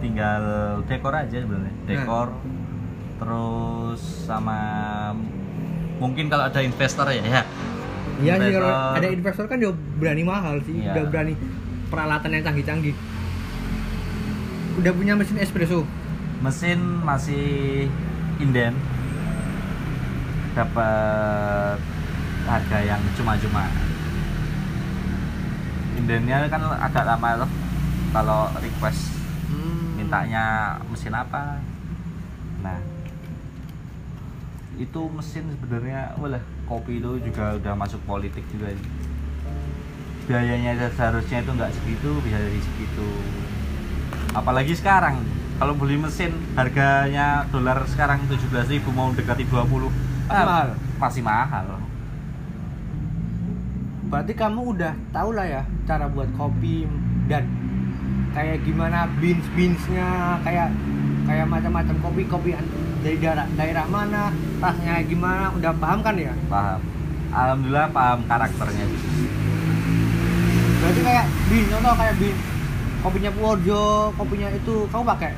[0.02, 0.44] tinggal
[0.90, 1.74] dekor aja sebenarnya.
[1.86, 2.28] Dekor
[3.22, 4.58] terus sama
[6.02, 7.44] mungkin kalau ada investor ya ya.
[8.22, 10.98] Iya sih kalau ada investor kan dia berani mahal sih Iya.
[10.98, 11.34] udah berani
[11.94, 12.96] peralatan yang canggih-canggih.
[14.82, 15.86] Udah punya mesin espresso?
[16.42, 17.86] Mesin masih
[18.42, 18.74] inden.
[20.58, 21.78] Dapat
[22.50, 23.70] harga yang cuma-cuma.
[25.96, 27.50] Indennya kan agak lama loh
[28.12, 29.21] kalau request
[30.12, 31.56] Mintanya mesin apa
[32.60, 32.76] nah
[34.76, 36.36] itu mesin sebenarnya wala
[36.68, 38.92] kopi itu juga udah masuk politik juga ini.
[40.28, 43.08] biayanya seharusnya itu nggak segitu bisa dari segitu
[44.36, 45.24] apalagi sekarang
[45.56, 49.88] kalau beli mesin harganya dolar sekarang 17.000 mau dekati 20 Masih
[50.28, 50.70] ah, mahal?
[51.00, 51.66] masih mahal
[54.12, 56.84] berarti kamu udah tau lah ya cara buat kopi
[57.32, 57.71] dan
[58.32, 60.72] kayak gimana beans beansnya kayak
[61.28, 62.50] kayak macam-macam kopi kopi
[63.04, 66.34] dari daerah daerah mana kayak gimana udah paham kan ya?
[66.48, 66.80] Paham.
[67.32, 68.86] Alhamdulillah paham karakternya.
[70.82, 72.38] Berarti kayak bean contoh kayak bean
[73.02, 73.84] kopinya Purworejo
[74.16, 75.32] kopinya itu kamu pakai?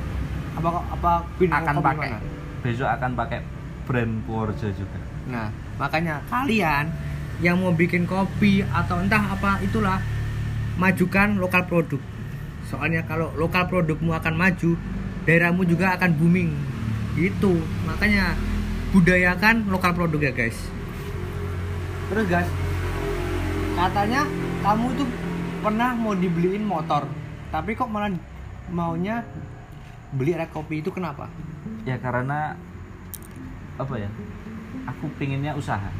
[0.54, 2.08] Apa apa bean akan pakai.
[2.14, 2.18] mana?
[2.64, 3.40] besok akan pakai
[3.84, 4.98] brand Purworejo juga.
[5.28, 6.94] Nah makanya kalian
[7.42, 9.98] yang mau bikin kopi atau entah apa itulah
[10.78, 12.13] majukan lokal produk
[12.74, 14.74] soalnya kalau lokal produkmu akan maju
[15.22, 16.50] daerahmu juga akan booming.
[17.14, 17.62] Gitu.
[17.86, 18.34] Makanya
[18.90, 20.58] budayakan lokal produk ya guys.
[22.10, 22.50] Terus guys
[23.74, 24.22] katanya
[24.62, 25.04] kamu itu
[25.58, 27.10] pernah mau dibeliin motor
[27.50, 28.14] tapi kok malah
[28.70, 29.26] maunya
[30.14, 31.26] beli rek kopi itu kenapa?
[31.82, 32.54] Ya karena
[33.78, 34.10] apa ya?
[34.94, 35.90] Aku pinginnya usaha.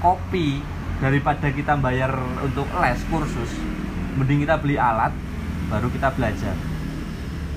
[0.00, 0.60] Kopi
[1.00, 2.12] daripada kita bayar
[2.44, 3.52] untuk les kursus
[4.18, 5.12] mending kita beli alat
[5.68, 6.56] baru kita belajar.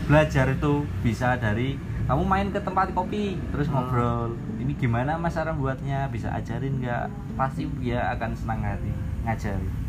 [0.05, 3.79] Belajar itu bisa dari kamu main ke tempat kopi terus Hmm.
[3.79, 4.35] ngobrol.
[4.59, 6.11] Ini gimana mas cara buatnya?
[6.11, 7.07] Bisa ajarin nggak?
[7.39, 8.91] Pasti dia akan senang hati
[9.23, 9.83] ngajari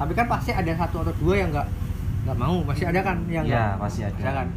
[0.00, 1.68] tapi kan pasti ada satu atau dua yang nggak
[2.24, 2.64] nggak mau.
[2.64, 4.16] Pasti ada kan yang ya nggak pasti ada.
[4.16, 4.48] Ya kan?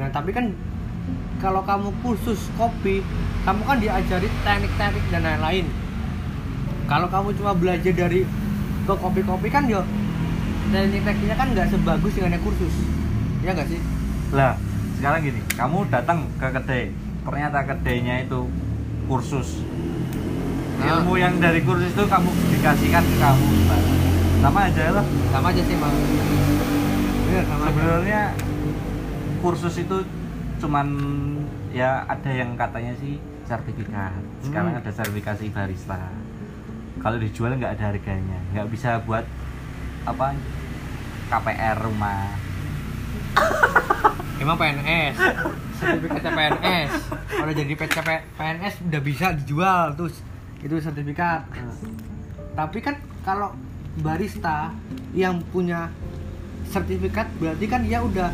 [0.00, 0.56] Nah tapi kan
[1.36, 3.04] kalau kamu kursus kopi
[3.44, 5.68] kamu kan diajari teknik-teknik dan lain-lain.
[6.88, 8.24] Kalau kamu cuma belajar dari
[8.88, 9.68] ke kopi-kopi kan
[10.66, 12.74] yo teknik-tekniknya kan nggak sebagus dengan yang kursus.
[13.46, 13.80] Ya nggak sih?
[14.34, 14.52] Lah
[14.98, 16.84] sekarang gini kamu datang ke kedai
[17.22, 18.50] ternyata kedainya itu
[19.06, 19.62] kursus.
[20.76, 21.00] Nah.
[21.00, 23.48] ilmu yang dari kursus itu kamu dikasihkan ke kamu
[24.42, 25.04] sama aja lah.
[25.32, 27.40] Sama aja sih bang aja.
[27.46, 28.22] sebenarnya
[29.40, 29.96] kursus itu
[30.56, 30.86] cuman
[31.70, 34.18] ya ada yang katanya sih sertifikat.
[34.42, 34.80] Sekarang Hmm.
[34.82, 36.00] ada sertifikasi barista.
[36.98, 39.22] Kalau dijual nggak ada harganya nggak bisa buat
[40.06, 40.32] apa
[41.26, 42.30] KPR rumah.
[44.42, 45.16] Emang PNS
[45.76, 46.92] sertifikatnya PNS
[47.28, 50.14] kalau jadi PCP PNS udah bisa dijual terus
[50.64, 51.44] itu sertifikat.
[52.56, 53.52] Tapi kan kalau
[54.00, 54.72] barista
[55.12, 55.92] yang punya
[56.68, 58.32] sertifikat berarti kan dia udah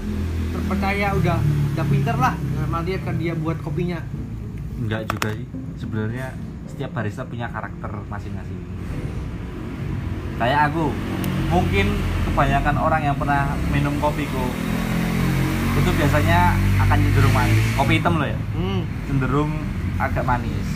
[0.55, 1.39] terpercaya udah
[1.75, 2.35] udah pinter lah.
[2.39, 3.99] Dalam artian kan dia buat kopinya.
[4.79, 5.47] Enggak juga sih.
[5.79, 6.35] Sebenarnya
[6.71, 8.61] setiap barista punya karakter masing-masing.
[10.41, 10.91] Kayak aku,
[11.53, 11.87] mungkin
[12.33, 14.49] kebanyakan orang yang pernah minum kopiku
[15.73, 17.61] itu biasanya akan cenderung manis.
[17.77, 18.81] Kopi hitam loh ya, hmm.
[19.09, 19.53] cenderung
[20.01, 20.69] agak manis.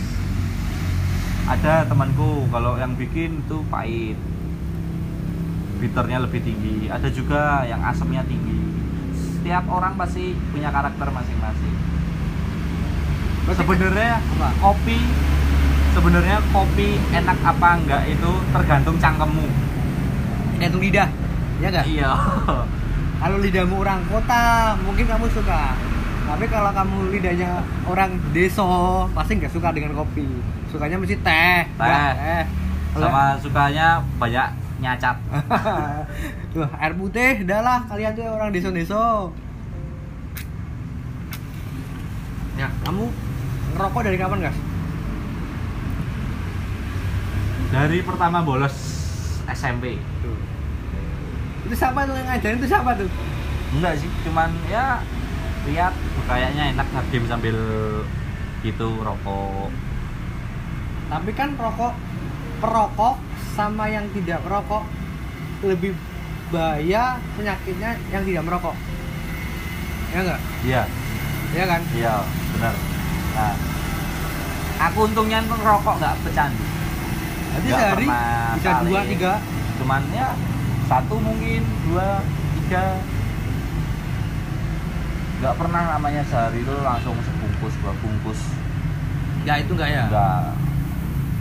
[1.48, 4.20] Ada temanku kalau yang bikin itu pahit.
[5.80, 6.88] Bitternya lebih tinggi.
[6.88, 8.56] Ada juga yang asamnya tinggi.
[9.12, 11.76] Setiap orang pasti punya karakter masing-masing
[13.54, 14.48] sebenarnya Apa?
[14.58, 14.98] kopi
[15.94, 19.46] sebenarnya kopi enak apa enggak itu tergantung cangkemmu
[20.58, 21.06] gantung lidah
[21.62, 21.86] ya nggak?
[21.88, 22.10] Iya.
[23.22, 25.72] Kalau lidahmu orang kota mungkin kamu suka.
[26.26, 28.66] Tapi kalau kamu lidahnya orang desa
[29.14, 30.26] pasti nggak suka dengan kopi.
[30.68, 31.64] Sukanya mesti teh.
[31.64, 31.86] Teh.
[31.86, 32.44] Ya, teh
[32.96, 34.48] sama sukanya banyak
[34.82, 35.16] nyacat.
[36.52, 39.28] Tuh, air putih dah lah kalian tuh orang desa-desa
[42.56, 43.04] ya kamu
[43.76, 44.58] ngerokok dari kapan guys
[47.68, 48.72] dari pertama bolos
[49.52, 50.00] SMP
[51.66, 52.56] itu siapa tuh yang ngajarin?
[52.62, 53.10] Itu siapa tuh?
[53.74, 55.02] Enggak sih cuman ya
[55.66, 55.94] lihat
[56.30, 57.56] kayaknya enak game sambil
[58.62, 59.70] gitu rokok.
[61.10, 61.92] Tapi kan rokok
[62.62, 63.18] perokok
[63.58, 64.86] sama yang tidak merokok
[65.66, 65.92] lebih
[66.54, 68.76] bahaya penyakitnya yang tidak merokok.
[70.14, 70.40] Ya enggak?
[70.62, 70.82] Iya.
[71.54, 71.80] Ya kan?
[71.94, 72.14] Iya
[72.54, 72.74] benar.
[73.34, 73.54] Nah
[74.76, 76.64] aku untungnya ngerokok nggak pecandu
[77.56, 78.06] Jadi sehari
[78.60, 79.32] bisa dua tiga.
[79.80, 80.28] Cuman ya
[80.86, 82.22] satu mungkin dua
[82.62, 83.02] tiga.
[85.36, 88.40] Nggak pernah namanya sehari itu langsung sebungkus dua bungkus.
[89.44, 90.04] Ya itu enggak ya?
[90.08, 90.44] Enggak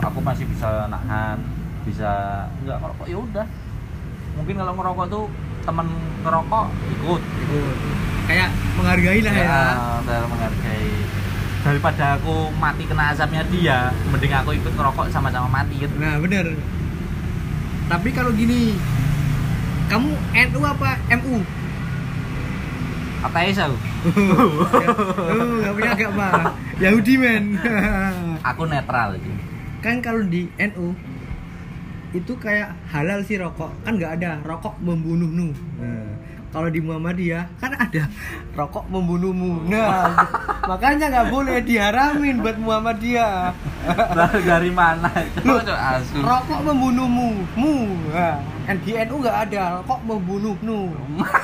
[0.03, 1.39] aku masih bisa nahan
[1.87, 3.47] bisa enggak ngerokok ya udah.
[4.35, 5.23] Mungkin kalau ngerokok tuh
[5.63, 5.87] temen
[6.25, 6.65] ngerokok
[6.99, 7.21] ikut.
[7.21, 7.59] Itu.
[8.25, 9.57] kayak menghargai lah ya,
[10.01, 10.93] dalam menghargai.
[11.61, 15.77] Daripada aku mati kena asapnya dia mending aku ikut ngerokok sama-sama mati.
[15.77, 16.57] Gitu nah bener.
[17.85, 18.73] Tapi kalau gini
[19.85, 20.11] kamu
[20.49, 20.89] NU apa
[21.21, 21.35] MU
[23.25, 23.77] ateis aku
[24.13, 26.29] oh nggak punya agama
[26.75, 27.55] Yahudi men.
[28.53, 29.41] Aku netral gitu
[29.81, 30.93] kan kalau di NU
[32.15, 33.69] itu kayak halal sih rokok.
[33.83, 36.09] Kan nggak ada rokok membunuh nu nah,
[36.55, 38.07] kalau di Muhammadiyah kan ada
[38.55, 39.67] rokok membunuhmu.
[39.67, 40.15] Nah
[40.71, 43.51] makanya nggak boleh diharamin buat Muhammadiyah.
[43.85, 45.11] Dari- dari mana
[45.43, 47.43] Loh, itu asu rokok membunuhmu.
[47.59, 47.75] Mu
[48.15, 48.39] nah,
[48.71, 50.95] di NU nggak ada rokok membunuh nu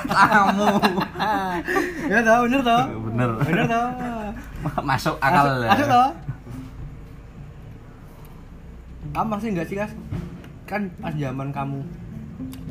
[0.07, 0.79] kamu
[2.07, 2.83] ya tau bener tau.
[3.11, 3.29] Bener.
[3.43, 3.87] Bener tau.
[4.87, 5.69] Masuk akal Masuk- ya.
[5.75, 6.09] masuk tau.
[9.11, 9.77] Kamu masih nggak sih
[10.63, 11.83] kan pas zaman kamu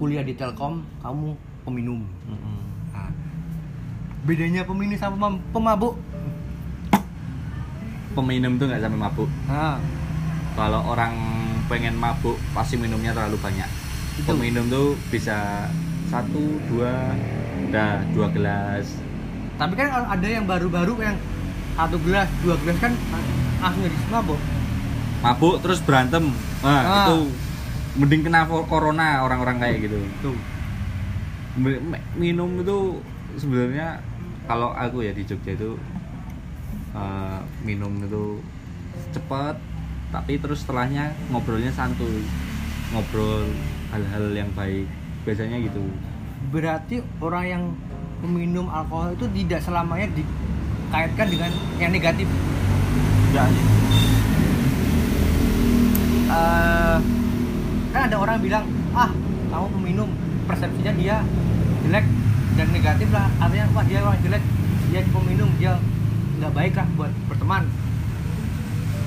[0.00, 2.00] kuliah di Telkom kamu peminum.
[2.24, 2.58] Mm-mm.
[2.90, 3.10] nah,
[4.22, 5.94] bedanya peminum sama pem- pemabuk?
[8.10, 9.30] Peminum tuh nggak sampai mabuk.
[9.46, 9.78] Nah,
[10.52, 11.14] kalau orang
[11.66, 13.70] pengen mabuk pasti minumnya terlalu banyak.
[14.12, 14.26] Itu.
[14.26, 15.70] peminum tuh bisa
[16.06, 17.14] satu dua
[17.64, 18.98] udah dua gelas.
[19.54, 21.16] Tapi kan kalau ada yang baru-baru yang
[21.72, 22.92] satu gelas dua gelas kan
[23.60, 24.40] langsung jadi mabuk.
[25.20, 26.34] Mabuk terus berantem.
[26.60, 27.06] Nah Ah.
[27.06, 27.30] itu
[27.94, 30.02] mending kena co- corona orang-orang kayak gitu.
[30.20, 30.34] Tuh
[32.14, 32.78] minum itu
[33.38, 33.98] sebenarnya
[34.46, 35.74] kalau aku ya di Jogja itu
[36.94, 38.38] eh, minum itu
[39.10, 39.58] cepet
[40.10, 42.22] tapi terus setelahnya ngobrolnya santuy.
[42.90, 43.46] Ngobrol
[43.94, 44.90] hal-hal yang baik
[45.22, 45.78] biasanya gitu.
[46.50, 47.62] Berarti orang yang
[48.26, 52.26] meminum alkohol itu tidak selamanya dikaitkan dengan yang negatif?
[53.30, 53.80] Sih
[56.30, 56.96] Eh,
[57.90, 58.62] kan ada orang bilang
[58.94, 59.10] ah
[59.50, 60.10] kamu peminum
[60.50, 61.16] persepsinya dia
[61.86, 62.06] jelek
[62.58, 64.42] dan negatif lah artinya wah dia orang jelek
[64.90, 65.72] dia peminum dia
[66.42, 67.62] nggak baik lah buat berteman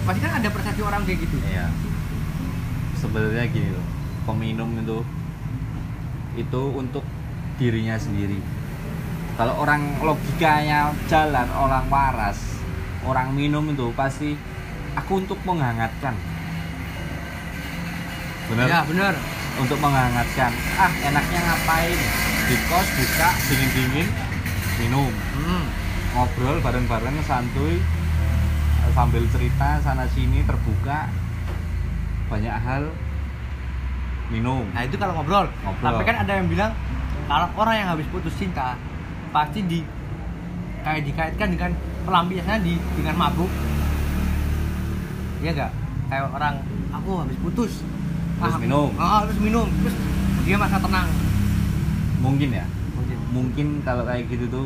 [0.04, 1.68] pasti kan ada persepsi orang kayak gitu Iya.
[3.00, 3.88] Sebenarnya gini loh,
[4.24, 4.98] peminum itu
[6.40, 7.04] itu untuk
[7.60, 8.40] dirinya sendiri.
[9.36, 12.40] Kalau orang logikanya jalan, orang waras,
[13.04, 14.40] orang minum itu pasti
[14.96, 16.16] aku untuk menghangatkan.
[18.44, 18.68] Benar?
[18.68, 19.16] ya benar
[19.62, 20.52] Untuk menghangatkan.
[20.82, 22.00] Ah, enaknya ngapain?
[22.50, 24.08] Di kos buka dingin-dingin
[24.82, 25.14] minum.
[25.14, 25.66] hmm.
[26.14, 27.82] Ngobrol bareng-bareng santuy
[28.94, 31.10] sambil cerita sana sini terbuka
[32.30, 32.84] banyak hal
[34.30, 35.50] minum nah itu kalau ngobrol.
[35.66, 35.90] Ngobrol.
[35.98, 36.72] tapi kan ada yang bilang
[37.26, 38.78] kalau orang yang habis putus cinta
[39.34, 39.80] pasti di
[40.86, 41.72] kayak dikaitkan dengan
[42.04, 43.50] pelampiasannya di dengan mabuk
[45.44, 45.72] Iya enggak
[46.08, 46.56] kayak orang
[46.94, 47.72] aku habis putus
[48.44, 48.90] Terus minum.
[49.00, 49.68] ah terus minum.
[49.84, 49.96] Terus
[50.44, 51.08] dia masa tenang.
[52.20, 52.66] Mungkin ya.
[52.96, 53.18] Mungkin.
[53.32, 54.66] Mungkin kalau kayak gitu tuh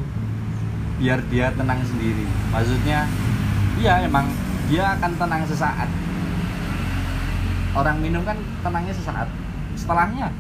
[0.98, 2.26] biar dia tenang sendiri.
[2.50, 3.06] Maksudnya
[3.78, 4.26] iya emang
[4.66, 5.90] dia akan tenang sesaat.
[7.78, 9.30] Orang minum kan tenangnya sesaat.
[9.78, 10.34] Setelahnya.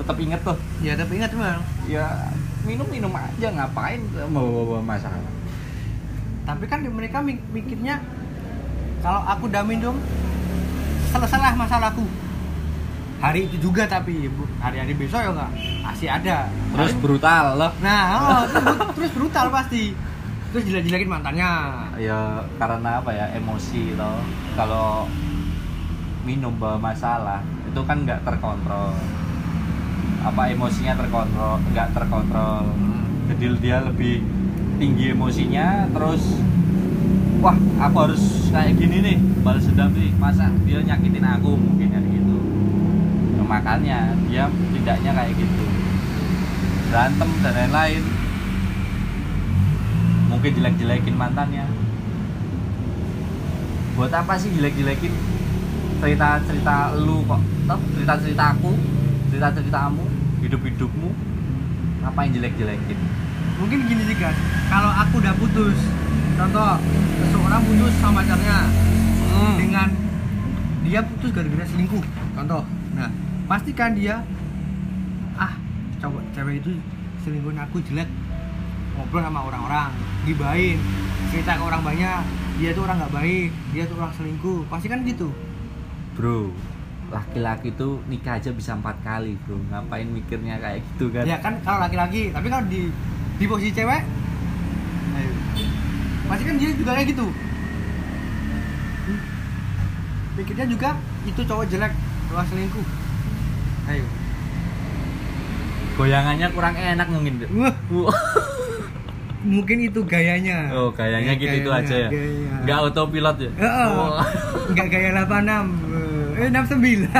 [0.00, 0.56] Tetap inget tuh.
[0.80, 1.60] Ya tapi ingat bang.
[1.84, 2.32] Ya
[2.64, 4.00] minum minum aja ngapain
[4.32, 5.20] mau bawa masalah?
[6.48, 8.00] Tapi kan mereka mik- mikirnya
[9.04, 9.98] kalau aku udah minum
[11.12, 12.04] selesailah masalahku.
[13.22, 14.26] Hari itu juga tapi
[14.58, 15.52] hari-hari besok ya enggak?
[15.84, 16.36] Masih ada.
[16.74, 17.72] Terus Paling- brutal loh.
[17.78, 19.94] Nah oh, terus, bru- terus brutal pasti.
[20.50, 21.50] Terus jelek-jelekin mantannya.
[22.02, 24.18] Ya karena apa ya emosi loh.
[24.58, 25.06] Kalau
[26.26, 28.90] minum bawa masalah itu kan nggak terkontrol.
[30.22, 32.66] Apa emosinya terkontrol nggak terkontrol.
[33.30, 34.18] Jadi dia lebih
[34.82, 36.42] tinggi emosinya terus
[37.38, 40.12] wah aku harus kayak gini nih balas dendam nih.
[40.20, 40.52] Masa?
[40.68, 42.36] Dia nyakitin aku mungkin kan gitu.
[43.40, 45.64] Nah, makanya dia tidaknya kayak gitu.
[46.92, 48.04] Berantem dan lain-lain.
[50.28, 51.64] Mungkin jelek-jelekin mantannya.
[53.96, 55.12] Buat apa sih jelek-jelekin
[56.04, 57.40] cerita-cerita lu kok?
[57.64, 58.76] Toh cerita-cerita aku
[59.32, 60.04] cerita-ceritamu
[60.44, 61.08] hidup-hidupmu.
[62.04, 62.98] Ngapain jelek-jelekin?
[63.56, 64.36] Mungkin gini sih kan
[64.68, 65.78] kalau aku udah putus
[66.38, 66.72] contoh
[67.20, 68.58] seseorang putus sama pacarnya.
[69.32, 69.56] Hmm.
[69.56, 69.88] dengan
[70.84, 72.04] dia putus gara-gara selingkuh
[72.36, 72.62] contoh.
[72.94, 73.08] Nah
[73.48, 74.20] pastikan dia
[75.40, 75.56] ah
[75.98, 76.76] coba cewek itu
[77.24, 78.08] selingkuhin aku jelek.
[78.92, 79.90] Ngobrol sama orang-orang
[80.28, 80.76] gibain
[81.32, 82.22] cerita ke orang banyak.
[82.60, 84.68] Dia tuh orang nggak baik dia tuh orang selingkuh.
[84.68, 85.32] Pasti kan gitu.
[86.12, 86.52] Bro
[87.12, 89.60] laki-laki tuh nikah aja bisa empat kali bro.
[89.72, 91.24] Ngapain mikirnya kayak gitu kan?
[91.24, 92.92] Ya kan kalau laki-laki tapi kalau di
[93.40, 94.21] di posisi cewek.
[96.32, 97.26] Pasti kan dia juga kayak gitu.
[100.32, 100.96] Pikirnya juga
[101.28, 101.92] itu cowok jelek
[102.32, 102.86] cowok selingkuh.
[103.92, 104.04] Ayo.
[105.92, 107.34] Goyangannya kurang enak mungkin
[109.44, 110.72] mungkin itu gayanya.
[110.72, 112.08] Oh gayanya Ya, gitu itu aja ya?
[112.08, 112.64] Gayanya.
[112.64, 113.50] nggak autopilot ya?
[113.60, 113.86] Heeh.
[113.92, 114.24] Wah.
[114.72, 115.68] Enggak gaya 86
[116.32, 117.12] Eh 69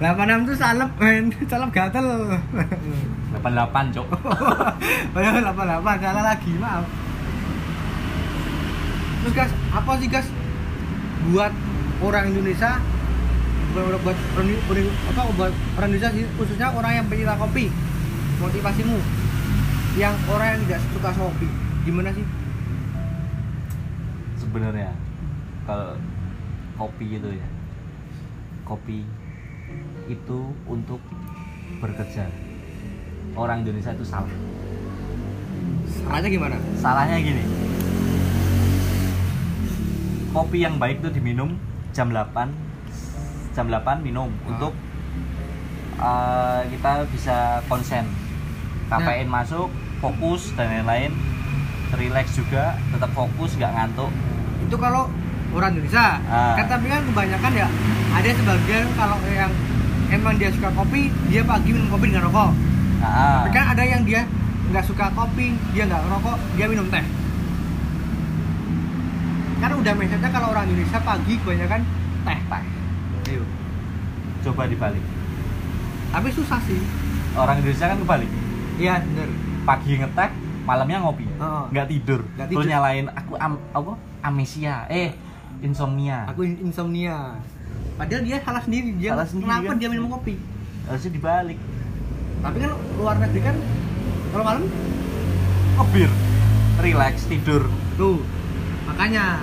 [0.00, 1.28] 86 tuh salep men.
[1.52, 2.06] Salep gatel.
[3.36, 4.08] 88 cok.
[5.12, 7.05] Padahal 88 salah lagi maaf
[9.26, 10.30] Terus guys apa sih guys
[11.34, 11.50] Buat
[11.98, 12.78] orang Indonesia
[13.74, 17.66] buat, buat apa buat orang Indonesia sih khususnya orang yang pecinta kopi
[18.38, 19.02] motivasimu.
[19.98, 21.50] Yang orang yang tidak suka kopi
[21.82, 22.22] gimana sih?
[24.38, 24.94] Sebenarnya
[25.66, 25.98] kalau
[26.78, 27.48] kopi itu ya
[28.62, 29.02] kopi
[30.06, 30.38] itu
[30.70, 31.02] untuk
[31.82, 32.30] bekerja.
[33.34, 34.30] Orang Indonesia itu salah.
[35.90, 36.56] Salahnya gimana?
[36.78, 37.66] Salahnya gini
[40.36, 41.56] kopi yang baik itu diminum
[41.96, 42.52] jam 8
[43.56, 44.48] jam 8 minum Ah.
[44.52, 44.72] untuk
[45.96, 48.04] uh, kita bisa konsen.
[48.92, 49.72] Kafein masuk
[50.04, 51.10] fokus dan lain-lain.
[51.96, 54.12] Relax juga tetap fokus nggak ngantuk.
[54.68, 55.08] Itu kalau
[55.56, 56.20] orang Indonesia.
[56.28, 56.52] Ah.
[56.52, 57.68] kan tapi kan kebanyakan ya
[58.12, 59.52] ada sebagian kalau yang
[60.12, 62.52] emang dia suka kopi dia pagi minum kopi dengan rokok.
[63.00, 64.28] Nah, tapi kan ada yang dia
[64.68, 67.04] nggak suka kopi dia nggak ngerokok dia minum teh
[69.56, 71.80] kan udah mindsetnya kalau orang Indonesia pagi kebanyakan
[72.22, 72.64] teh teh.
[73.26, 73.42] Ayo.
[74.42, 75.04] coba dibalik.
[76.12, 76.78] Tapi susah sih.
[77.34, 78.30] Orang Indonesia kan kebalik.
[78.76, 79.28] Iya bener.
[79.64, 80.30] Pagi ngeteh
[80.62, 81.26] malamnya ngopi.
[81.26, 81.64] Heeh.
[81.72, 82.20] nggak tidur.
[82.36, 82.70] Nggak terus tidur.
[82.70, 83.92] nyalain aku am, apa?
[84.22, 84.86] Amnesia.
[84.86, 85.10] Eh
[85.60, 86.28] insomnia.
[86.30, 87.40] Aku in- insomnia.
[87.96, 88.92] Padahal dia salah sendiri.
[88.94, 89.76] Dia Salah sendiri, kenapa kan?
[89.80, 90.34] dia minum kopi
[90.86, 91.58] harusnya dibalik.
[92.38, 93.56] Tapi kan luar negeri kan
[94.30, 94.62] kalau malam?
[95.76, 96.10] Ngebir
[96.78, 97.66] relax tidur.
[97.96, 98.20] Tuh
[98.96, 99.36] makanya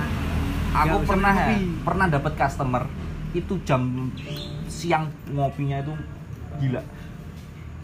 [0.74, 2.90] aku pernah ya, pernah dapat customer
[3.38, 4.10] itu jam
[4.66, 5.94] siang ngopinya itu
[6.58, 6.82] gila.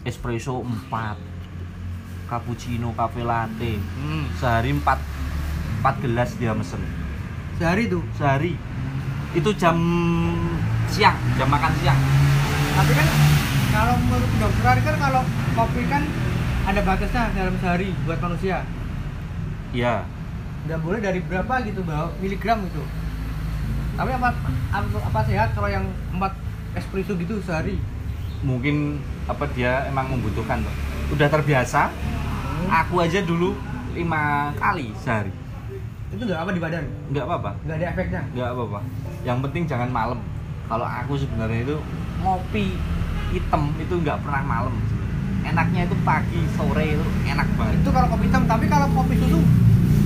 [0.02, 3.78] Espresso 4 cappuccino cafe latte.
[3.78, 4.26] Hmm.
[4.34, 6.82] sehari 4 4 gelas dia mesen.
[7.54, 8.58] Sehari tuh sehari.
[9.30, 9.78] Itu jam
[10.90, 12.00] siang jam makan siang.
[12.74, 13.08] Tapi kan
[13.70, 15.22] kalau menurut dokter kan kalau
[15.54, 16.02] kopi kan
[16.66, 18.66] ada batasnya dalam sehari buat manusia.
[19.70, 20.02] Iya
[20.68, 22.82] nggak boleh dari berapa gitu bahwa miligram gitu.
[23.96, 24.28] Tapi apa
[24.72, 26.32] apa, apa sehat kalau yang empat
[26.76, 27.76] espresso gitu sehari?
[28.40, 30.74] Mungkin apa dia emang membutuhkan tuh
[31.10, 31.92] udah terbiasa
[32.70, 33.56] aku aja dulu
[33.92, 35.32] lima kali sehari.
[36.10, 36.84] Itu nggak apa di badan?
[37.10, 37.50] Nggak apa-apa.
[37.66, 38.22] Nggak ada efeknya?
[38.34, 38.80] Nggak apa-apa.
[39.22, 40.18] Yang penting jangan malam.
[40.70, 41.76] Kalau aku sebenarnya itu
[42.22, 42.78] ngopi
[43.34, 44.74] hitam itu nggak pernah malam.
[45.40, 47.74] Enaknya itu pagi sore itu enak banget.
[47.82, 49.40] Itu kalau kopi hitam tapi kalau kopi susu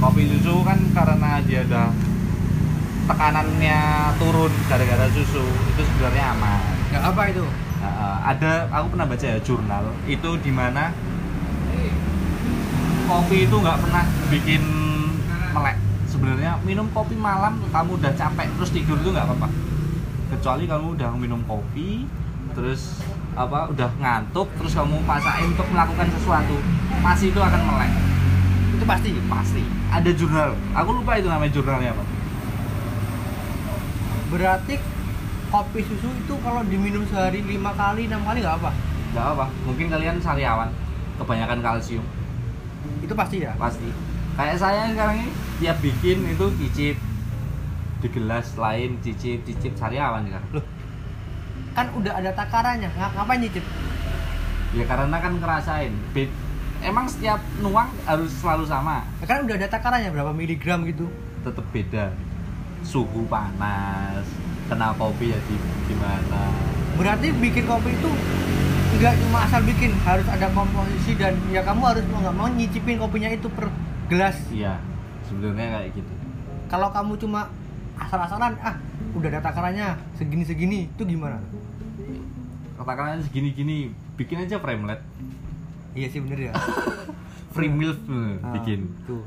[0.05, 1.88] kopi susu kan karena dia udah
[3.09, 3.80] tekanannya
[4.20, 5.40] turun gara-gara susu
[5.72, 6.61] itu sebenarnya aman.
[6.92, 7.44] Nggak apa itu?
[7.80, 10.92] Nah, ada aku pernah baca ya jurnal itu di mana
[13.09, 14.62] kopi itu nggak pernah bikin
[15.57, 15.80] melek.
[16.12, 19.48] Sebenarnya minum kopi malam kamu udah capek terus tidur itu nggak apa-apa.
[20.36, 22.05] Kecuali kamu udah minum kopi
[22.52, 23.00] terus
[23.34, 26.55] apa udah ngantuk terus kamu paksain untuk melakukan sesuatu
[27.02, 28.14] pasti itu akan melek
[28.85, 29.62] itu pasti pasti.
[29.89, 30.53] Ada jurnal.
[30.76, 32.05] Aku lupa itu namanya jurnalnya apa.
[34.28, 34.76] Berarti
[35.49, 38.70] kopi susu itu kalau diminum sehari lima kali enam kali nggak apa?
[39.16, 39.47] Nggak apa.
[39.64, 40.68] Mungkin kalian sariawan.
[41.16, 42.05] Kebanyakan kalsium.
[43.01, 43.57] Itu pasti ya?
[43.57, 43.89] Pasti.
[44.37, 45.32] Kayak saya sekarang ini
[45.64, 46.97] tiap bikin itu cicip.
[48.05, 49.72] Di gelas lain cicip cicip.
[49.80, 50.61] Sariawan sekarang.
[50.61, 50.64] Loh.
[51.72, 52.93] Kan udah ada takarannya.
[52.93, 53.64] Nga- ngapain nyicip
[54.74, 55.95] ya karena kan ngerasain
[56.85, 59.03] emang setiap nuang harus selalu sama.
[59.18, 61.09] Ya kan udah ada takarannya berapa miligram gitu?
[61.41, 62.12] Tetap beda.
[62.85, 64.28] Suhu panas
[64.68, 65.57] kena kopi ya di
[65.89, 66.53] gimana?
[67.01, 68.11] Berarti bikin kopi itu
[68.95, 73.01] nggak cuma asal bikin harus ada komposisi dan ya kamu harus mau nggak mau nyicipin
[73.01, 73.72] kopinya itu per
[74.12, 74.37] gelas.
[74.53, 74.78] Iya
[75.26, 76.12] sebenarnya kayak gitu.
[76.68, 77.49] Kalau kamu cuma
[77.97, 78.76] asal-asalan ah
[79.16, 81.41] udah ada takarannya segini-segini itu gimana?
[82.76, 85.01] Katakanlah segini-gini bikin aja framelet
[85.95, 86.53] iya sih bener ya
[87.55, 89.22] free milk eh, Ah, bikin tuh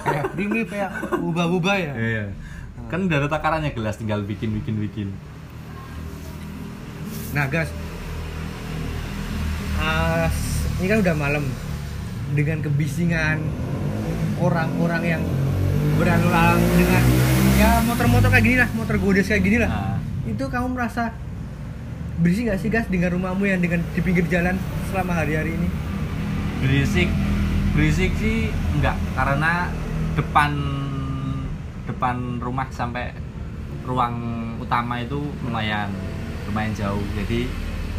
[0.00, 2.24] kayak primi kayak ubah-ubah ya Iya.
[2.86, 5.08] Kan udah ada takarannya gelas tinggal bikin bikin bikin.
[7.32, 7.66] Nah, guys.
[9.76, 10.30] Ah,
[10.78, 11.44] ini kan udah malam.
[12.26, 13.38] dengan kebisingan
[14.36, 15.22] orang-orang yang
[15.94, 17.02] berlalu lalang dengan
[17.54, 19.96] ya motor-motor kayak gini lah motor godes kayak gini lah Nah,
[20.26, 21.14] itu kamu merasa
[22.18, 24.58] berisik gak sih gas dengan rumahmu yang dengan di pinggir jalan
[24.90, 25.70] selama hari-hari ini
[26.62, 27.08] berisik.
[27.76, 29.68] Berisik sih enggak karena
[30.16, 30.52] depan
[31.86, 33.12] depan rumah sampai
[33.84, 34.16] ruang
[34.58, 35.92] utama itu lumayan
[36.48, 37.02] lumayan jauh.
[37.14, 37.46] Jadi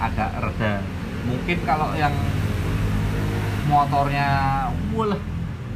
[0.02, 0.82] agak reda.
[1.28, 2.14] Mungkin kalau yang
[3.68, 4.28] motornya
[4.96, 5.20] wah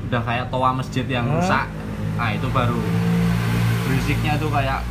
[0.08, 1.68] udah kayak toa masjid yang rusak.
[2.18, 2.80] Nah itu baru
[3.88, 4.82] berisiknya tuh kayak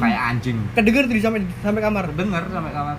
[0.00, 0.58] kayak anjing.
[0.74, 2.04] Kedenger tuh di sampai sampai kamar?
[2.14, 2.96] Denger sampai kamar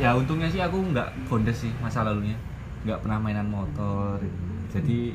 [0.00, 2.34] ya untungnya sih aku nggak gondes sih masa lalunya.
[2.82, 4.16] Nggak pernah mainan motor.
[4.72, 5.12] Jadi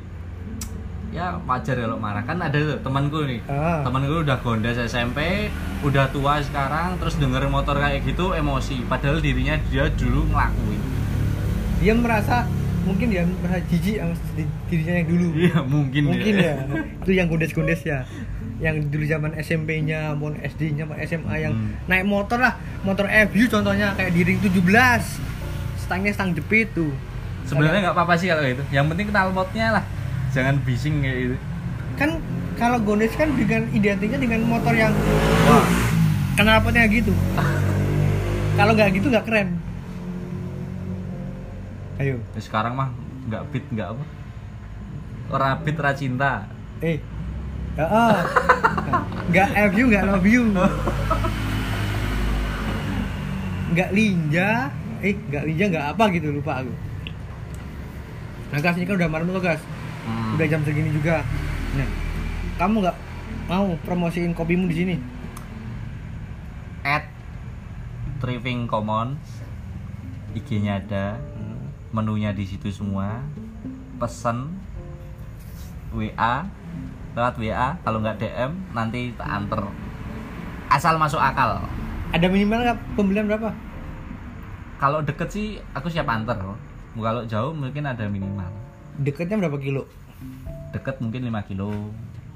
[1.09, 2.21] ya wajar kalau marah.
[2.21, 3.41] Kan ada tuh temanku nih.
[3.45, 3.81] Ah.
[3.81, 5.49] temanku udah gondes SMP
[5.81, 8.85] udah tua sekarang terus denger motor kayak gitu emosi.
[8.85, 10.81] Padahal dirinya dia dulu ngelakuin.
[11.81, 12.45] Dia merasa
[12.85, 15.27] mungkin dia merasa jijik sama di- dirinya yang dulu.
[15.33, 16.53] Iya mungkin mungkin ya.
[17.01, 18.05] Itu yang gondes-gondes ya
[18.55, 21.75] yang dulu zaman SMP-nya maupun SD-nya maupun SMA yang Hmm.
[21.85, 22.55] naik motor lah.
[22.81, 25.19] Motor FU contohnya kayak di ring 17
[25.75, 26.89] stangnya stang jepit tuh.
[27.43, 28.63] Sebenarnya nggak apa-apa sih kalau itu.
[28.69, 29.83] Yang penting kenal modnya lah.
[30.31, 31.35] Jangan bising kayak gitu.
[31.95, 32.09] Kan
[32.55, 34.95] kalau gondes kan dengan identiknya dengan motor yang
[35.45, 35.65] wah
[36.35, 37.11] knalpotnya gitu.
[38.55, 39.59] Kalau nggak gitu nggak keren.
[41.95, 42.19] Ayo.
[42.35, 42.91] Ya, sekarang mah
[43.25, 44.03] nggak beat nggak apa.
[45.27, 46.47] Ora beat ora cinta
[46.79, 46.99] eh
[47.75, 48.23] ya ah.
[49.31, 50.43] nggak FU nggak love you.
[53.75, 54.71] Nggak linja
[55.03, 56.73] eh nggak linja nggak apa gitu lupa aku.
[58.55, 59.59] Nah gas ini kan udah malam tuh gas.
[60.05, 60.37] Hmm.
[60.37, 61.25] udah jam segini juga.
[61.75, 61.89] Nah
[62.55, 62.97] kamu nggak
[63.51, 64.95] mau promosiin kopimu di sini?
[66.85, 67.11] At
[68.23, 69.19] Triving Commons
[70.31, 71.19] IG-nya ada.
[71.91, 73.19] Menunya di situ semua.
[73.99, 74.63] Pesen.
[75.95, 76.43] WA
[77.15, 79.63] lewat WA kalau nggak DM nanti tak anter
[80.67, 81.63] asal masuk akal.
[82.11, 82.77] Ada minimal nggak?
[82.93, 83.49] Pembelian berapa?
[84.75, 86.35] Kalau deket sih aku siap anter
[86.93, 88.51] kalau jauh mungkin ada minimal.
[88.97, 89.87] Deketnya berapa kilo?
[90.71, 91.71] Deket mungkin 5 kilo.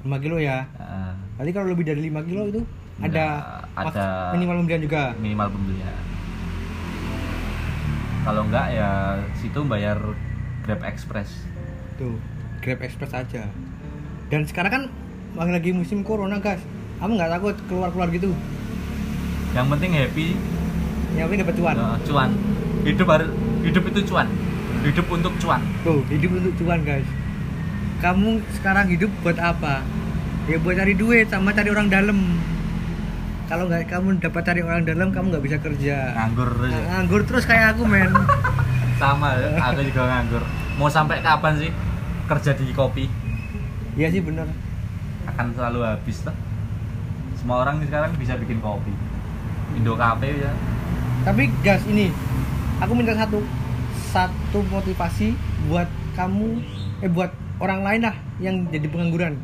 [0.01, 0.63] 5 kilo ya?
[0.73, 2.61] Eh, Tadi kalau lebih dari 5 kilo itu
[2.99, 3.25] ada
[3.75, 5.03] ada- minimal pembelian juga.
[5.15, 5.95] minimal pembelian.
[8.19, 8.89] Kalau enggak ya
[9.33, 9.97] situ bayar
[10.63, 11.47] Grab Express.
[11.95, 12.19] Tuh,
[12.59, 13.47] Grab Express aja.
[14.29, 14.83] Dan sekarang kan
[15.35, 16.61] lagi musim corona, guys.
[16.99, 18.31] Kamu nggak takut keluar-keluar gitu?
[19.49, 20.37] yang penting happy
[21.17, 21.73] Yang penting dapat cuan.
[21.73, 22.29] eh, cuan
[22.85, 23.29] hidup harus
[23.65, 24.29] hidup itu cuan
[24.85, 27.07] hidup untuk cuan Tuh, hidup untuk cuan, guys.
[27.97, 29.81] Kamu sekarang hidup buat apa?
[30.45, 32.37] Ya buat cari duit sama cari orang dalam.
[33.49, 36.13] Kalau nggak kamu dapat cari orang dalam, kamu nggak bisa kerja.
[36.13, 36.81] nganggur terus ya.
[36.85, 38.13] Nganggur terus kayak aku, men.
[39.01, 40.43] sama aku juga nganggur
[40.75, 41.71] mau sampai kapan sih
[42.27, 43.07] kerja di kopi
[43.97, 44.47] Iya sih bener.
[45.29, 46.33] akan selalu habis tuh
[47.37, 48.89] semua orang sekarang bisa bikin kopi
[49.77, 50.49] Indo Cafe ya
[51.21, 52.09] Tapi gas ini,
[52.81, 53.37] aku minta satu
[54.09, 55.37] satu motivasi
[55.69, 55.85] buat
[56.17, 56.49] kamu
[57.05, 57.29] eh buat
[57.61, 59.37] orang lain lah yang jadi pengangguran.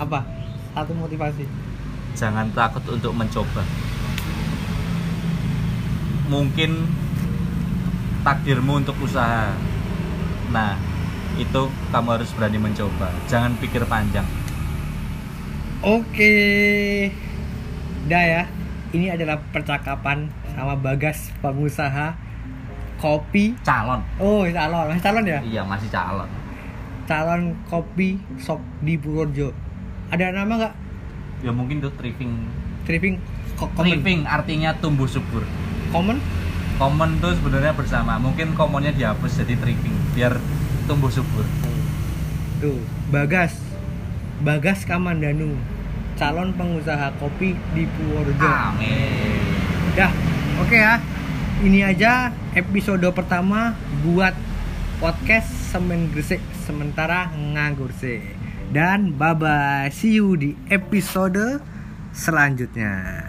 [0.00, 0.24] Apa?
[0.72, 1.44] Satu motivasi.
[2.14, 3.66] jangan takut untuk mencoba
[6.30, 6.86] mungkin
[8.22, 9.50] takdirmu untuk usaha
[10.54, 10.78] nah
[11.36, 14.26] itu kamu harus berani mencoba jangan pikir panjang
[15.84, 16.32] Oke.
[18.08, 18.42] Dah ya.
[18.88, 22.16] Ini adalah percakapan sama Bagas pengusaha
[22.96, 23.52] kopi.
[23.60, 24.88] calon Oh, calon.
[24.88, 25.44] Masih calon ya?
[25.44, 26.24] iya masih calon
[27.04, 29.52] Calon kopi shop di Purworejo.
[30.08, 30.74] Ada nama nggak?
[31.44, 32.32] ya mungkin tuh tripping
[32.88, 33.20] Tripping
[33.76, 35.44] tripping artinya tumbuh subur
[35.92, 36.16] Common?
[36.74, 40.40] common tuh sebenarnya bersama mungkin commonnya dihapus jadi tripping biar
[40.84, 41.44] tumbuh subur
[42.60, 42.80] Tuh,
[43.12, 43.52] Bagas.
[44.40, 45.52] Bagas Kamandanu.
[46.14, 48.46] Calon pengusaha kopi di Purworejo.
[48.46, 49.42] amin
[49.98, 50.12] Dah,
[50.62, 51.02] oke ya.
[51.60, 53.74] Ini aja episode pertama
[54.06, 54.32] buat
[55.02, 58.22] podcast Semen Gresik sementara nganggur sih.
[58.70, 61.62] Dan bye bye, see you di episode
[62.14, 63.23] selanjutnya.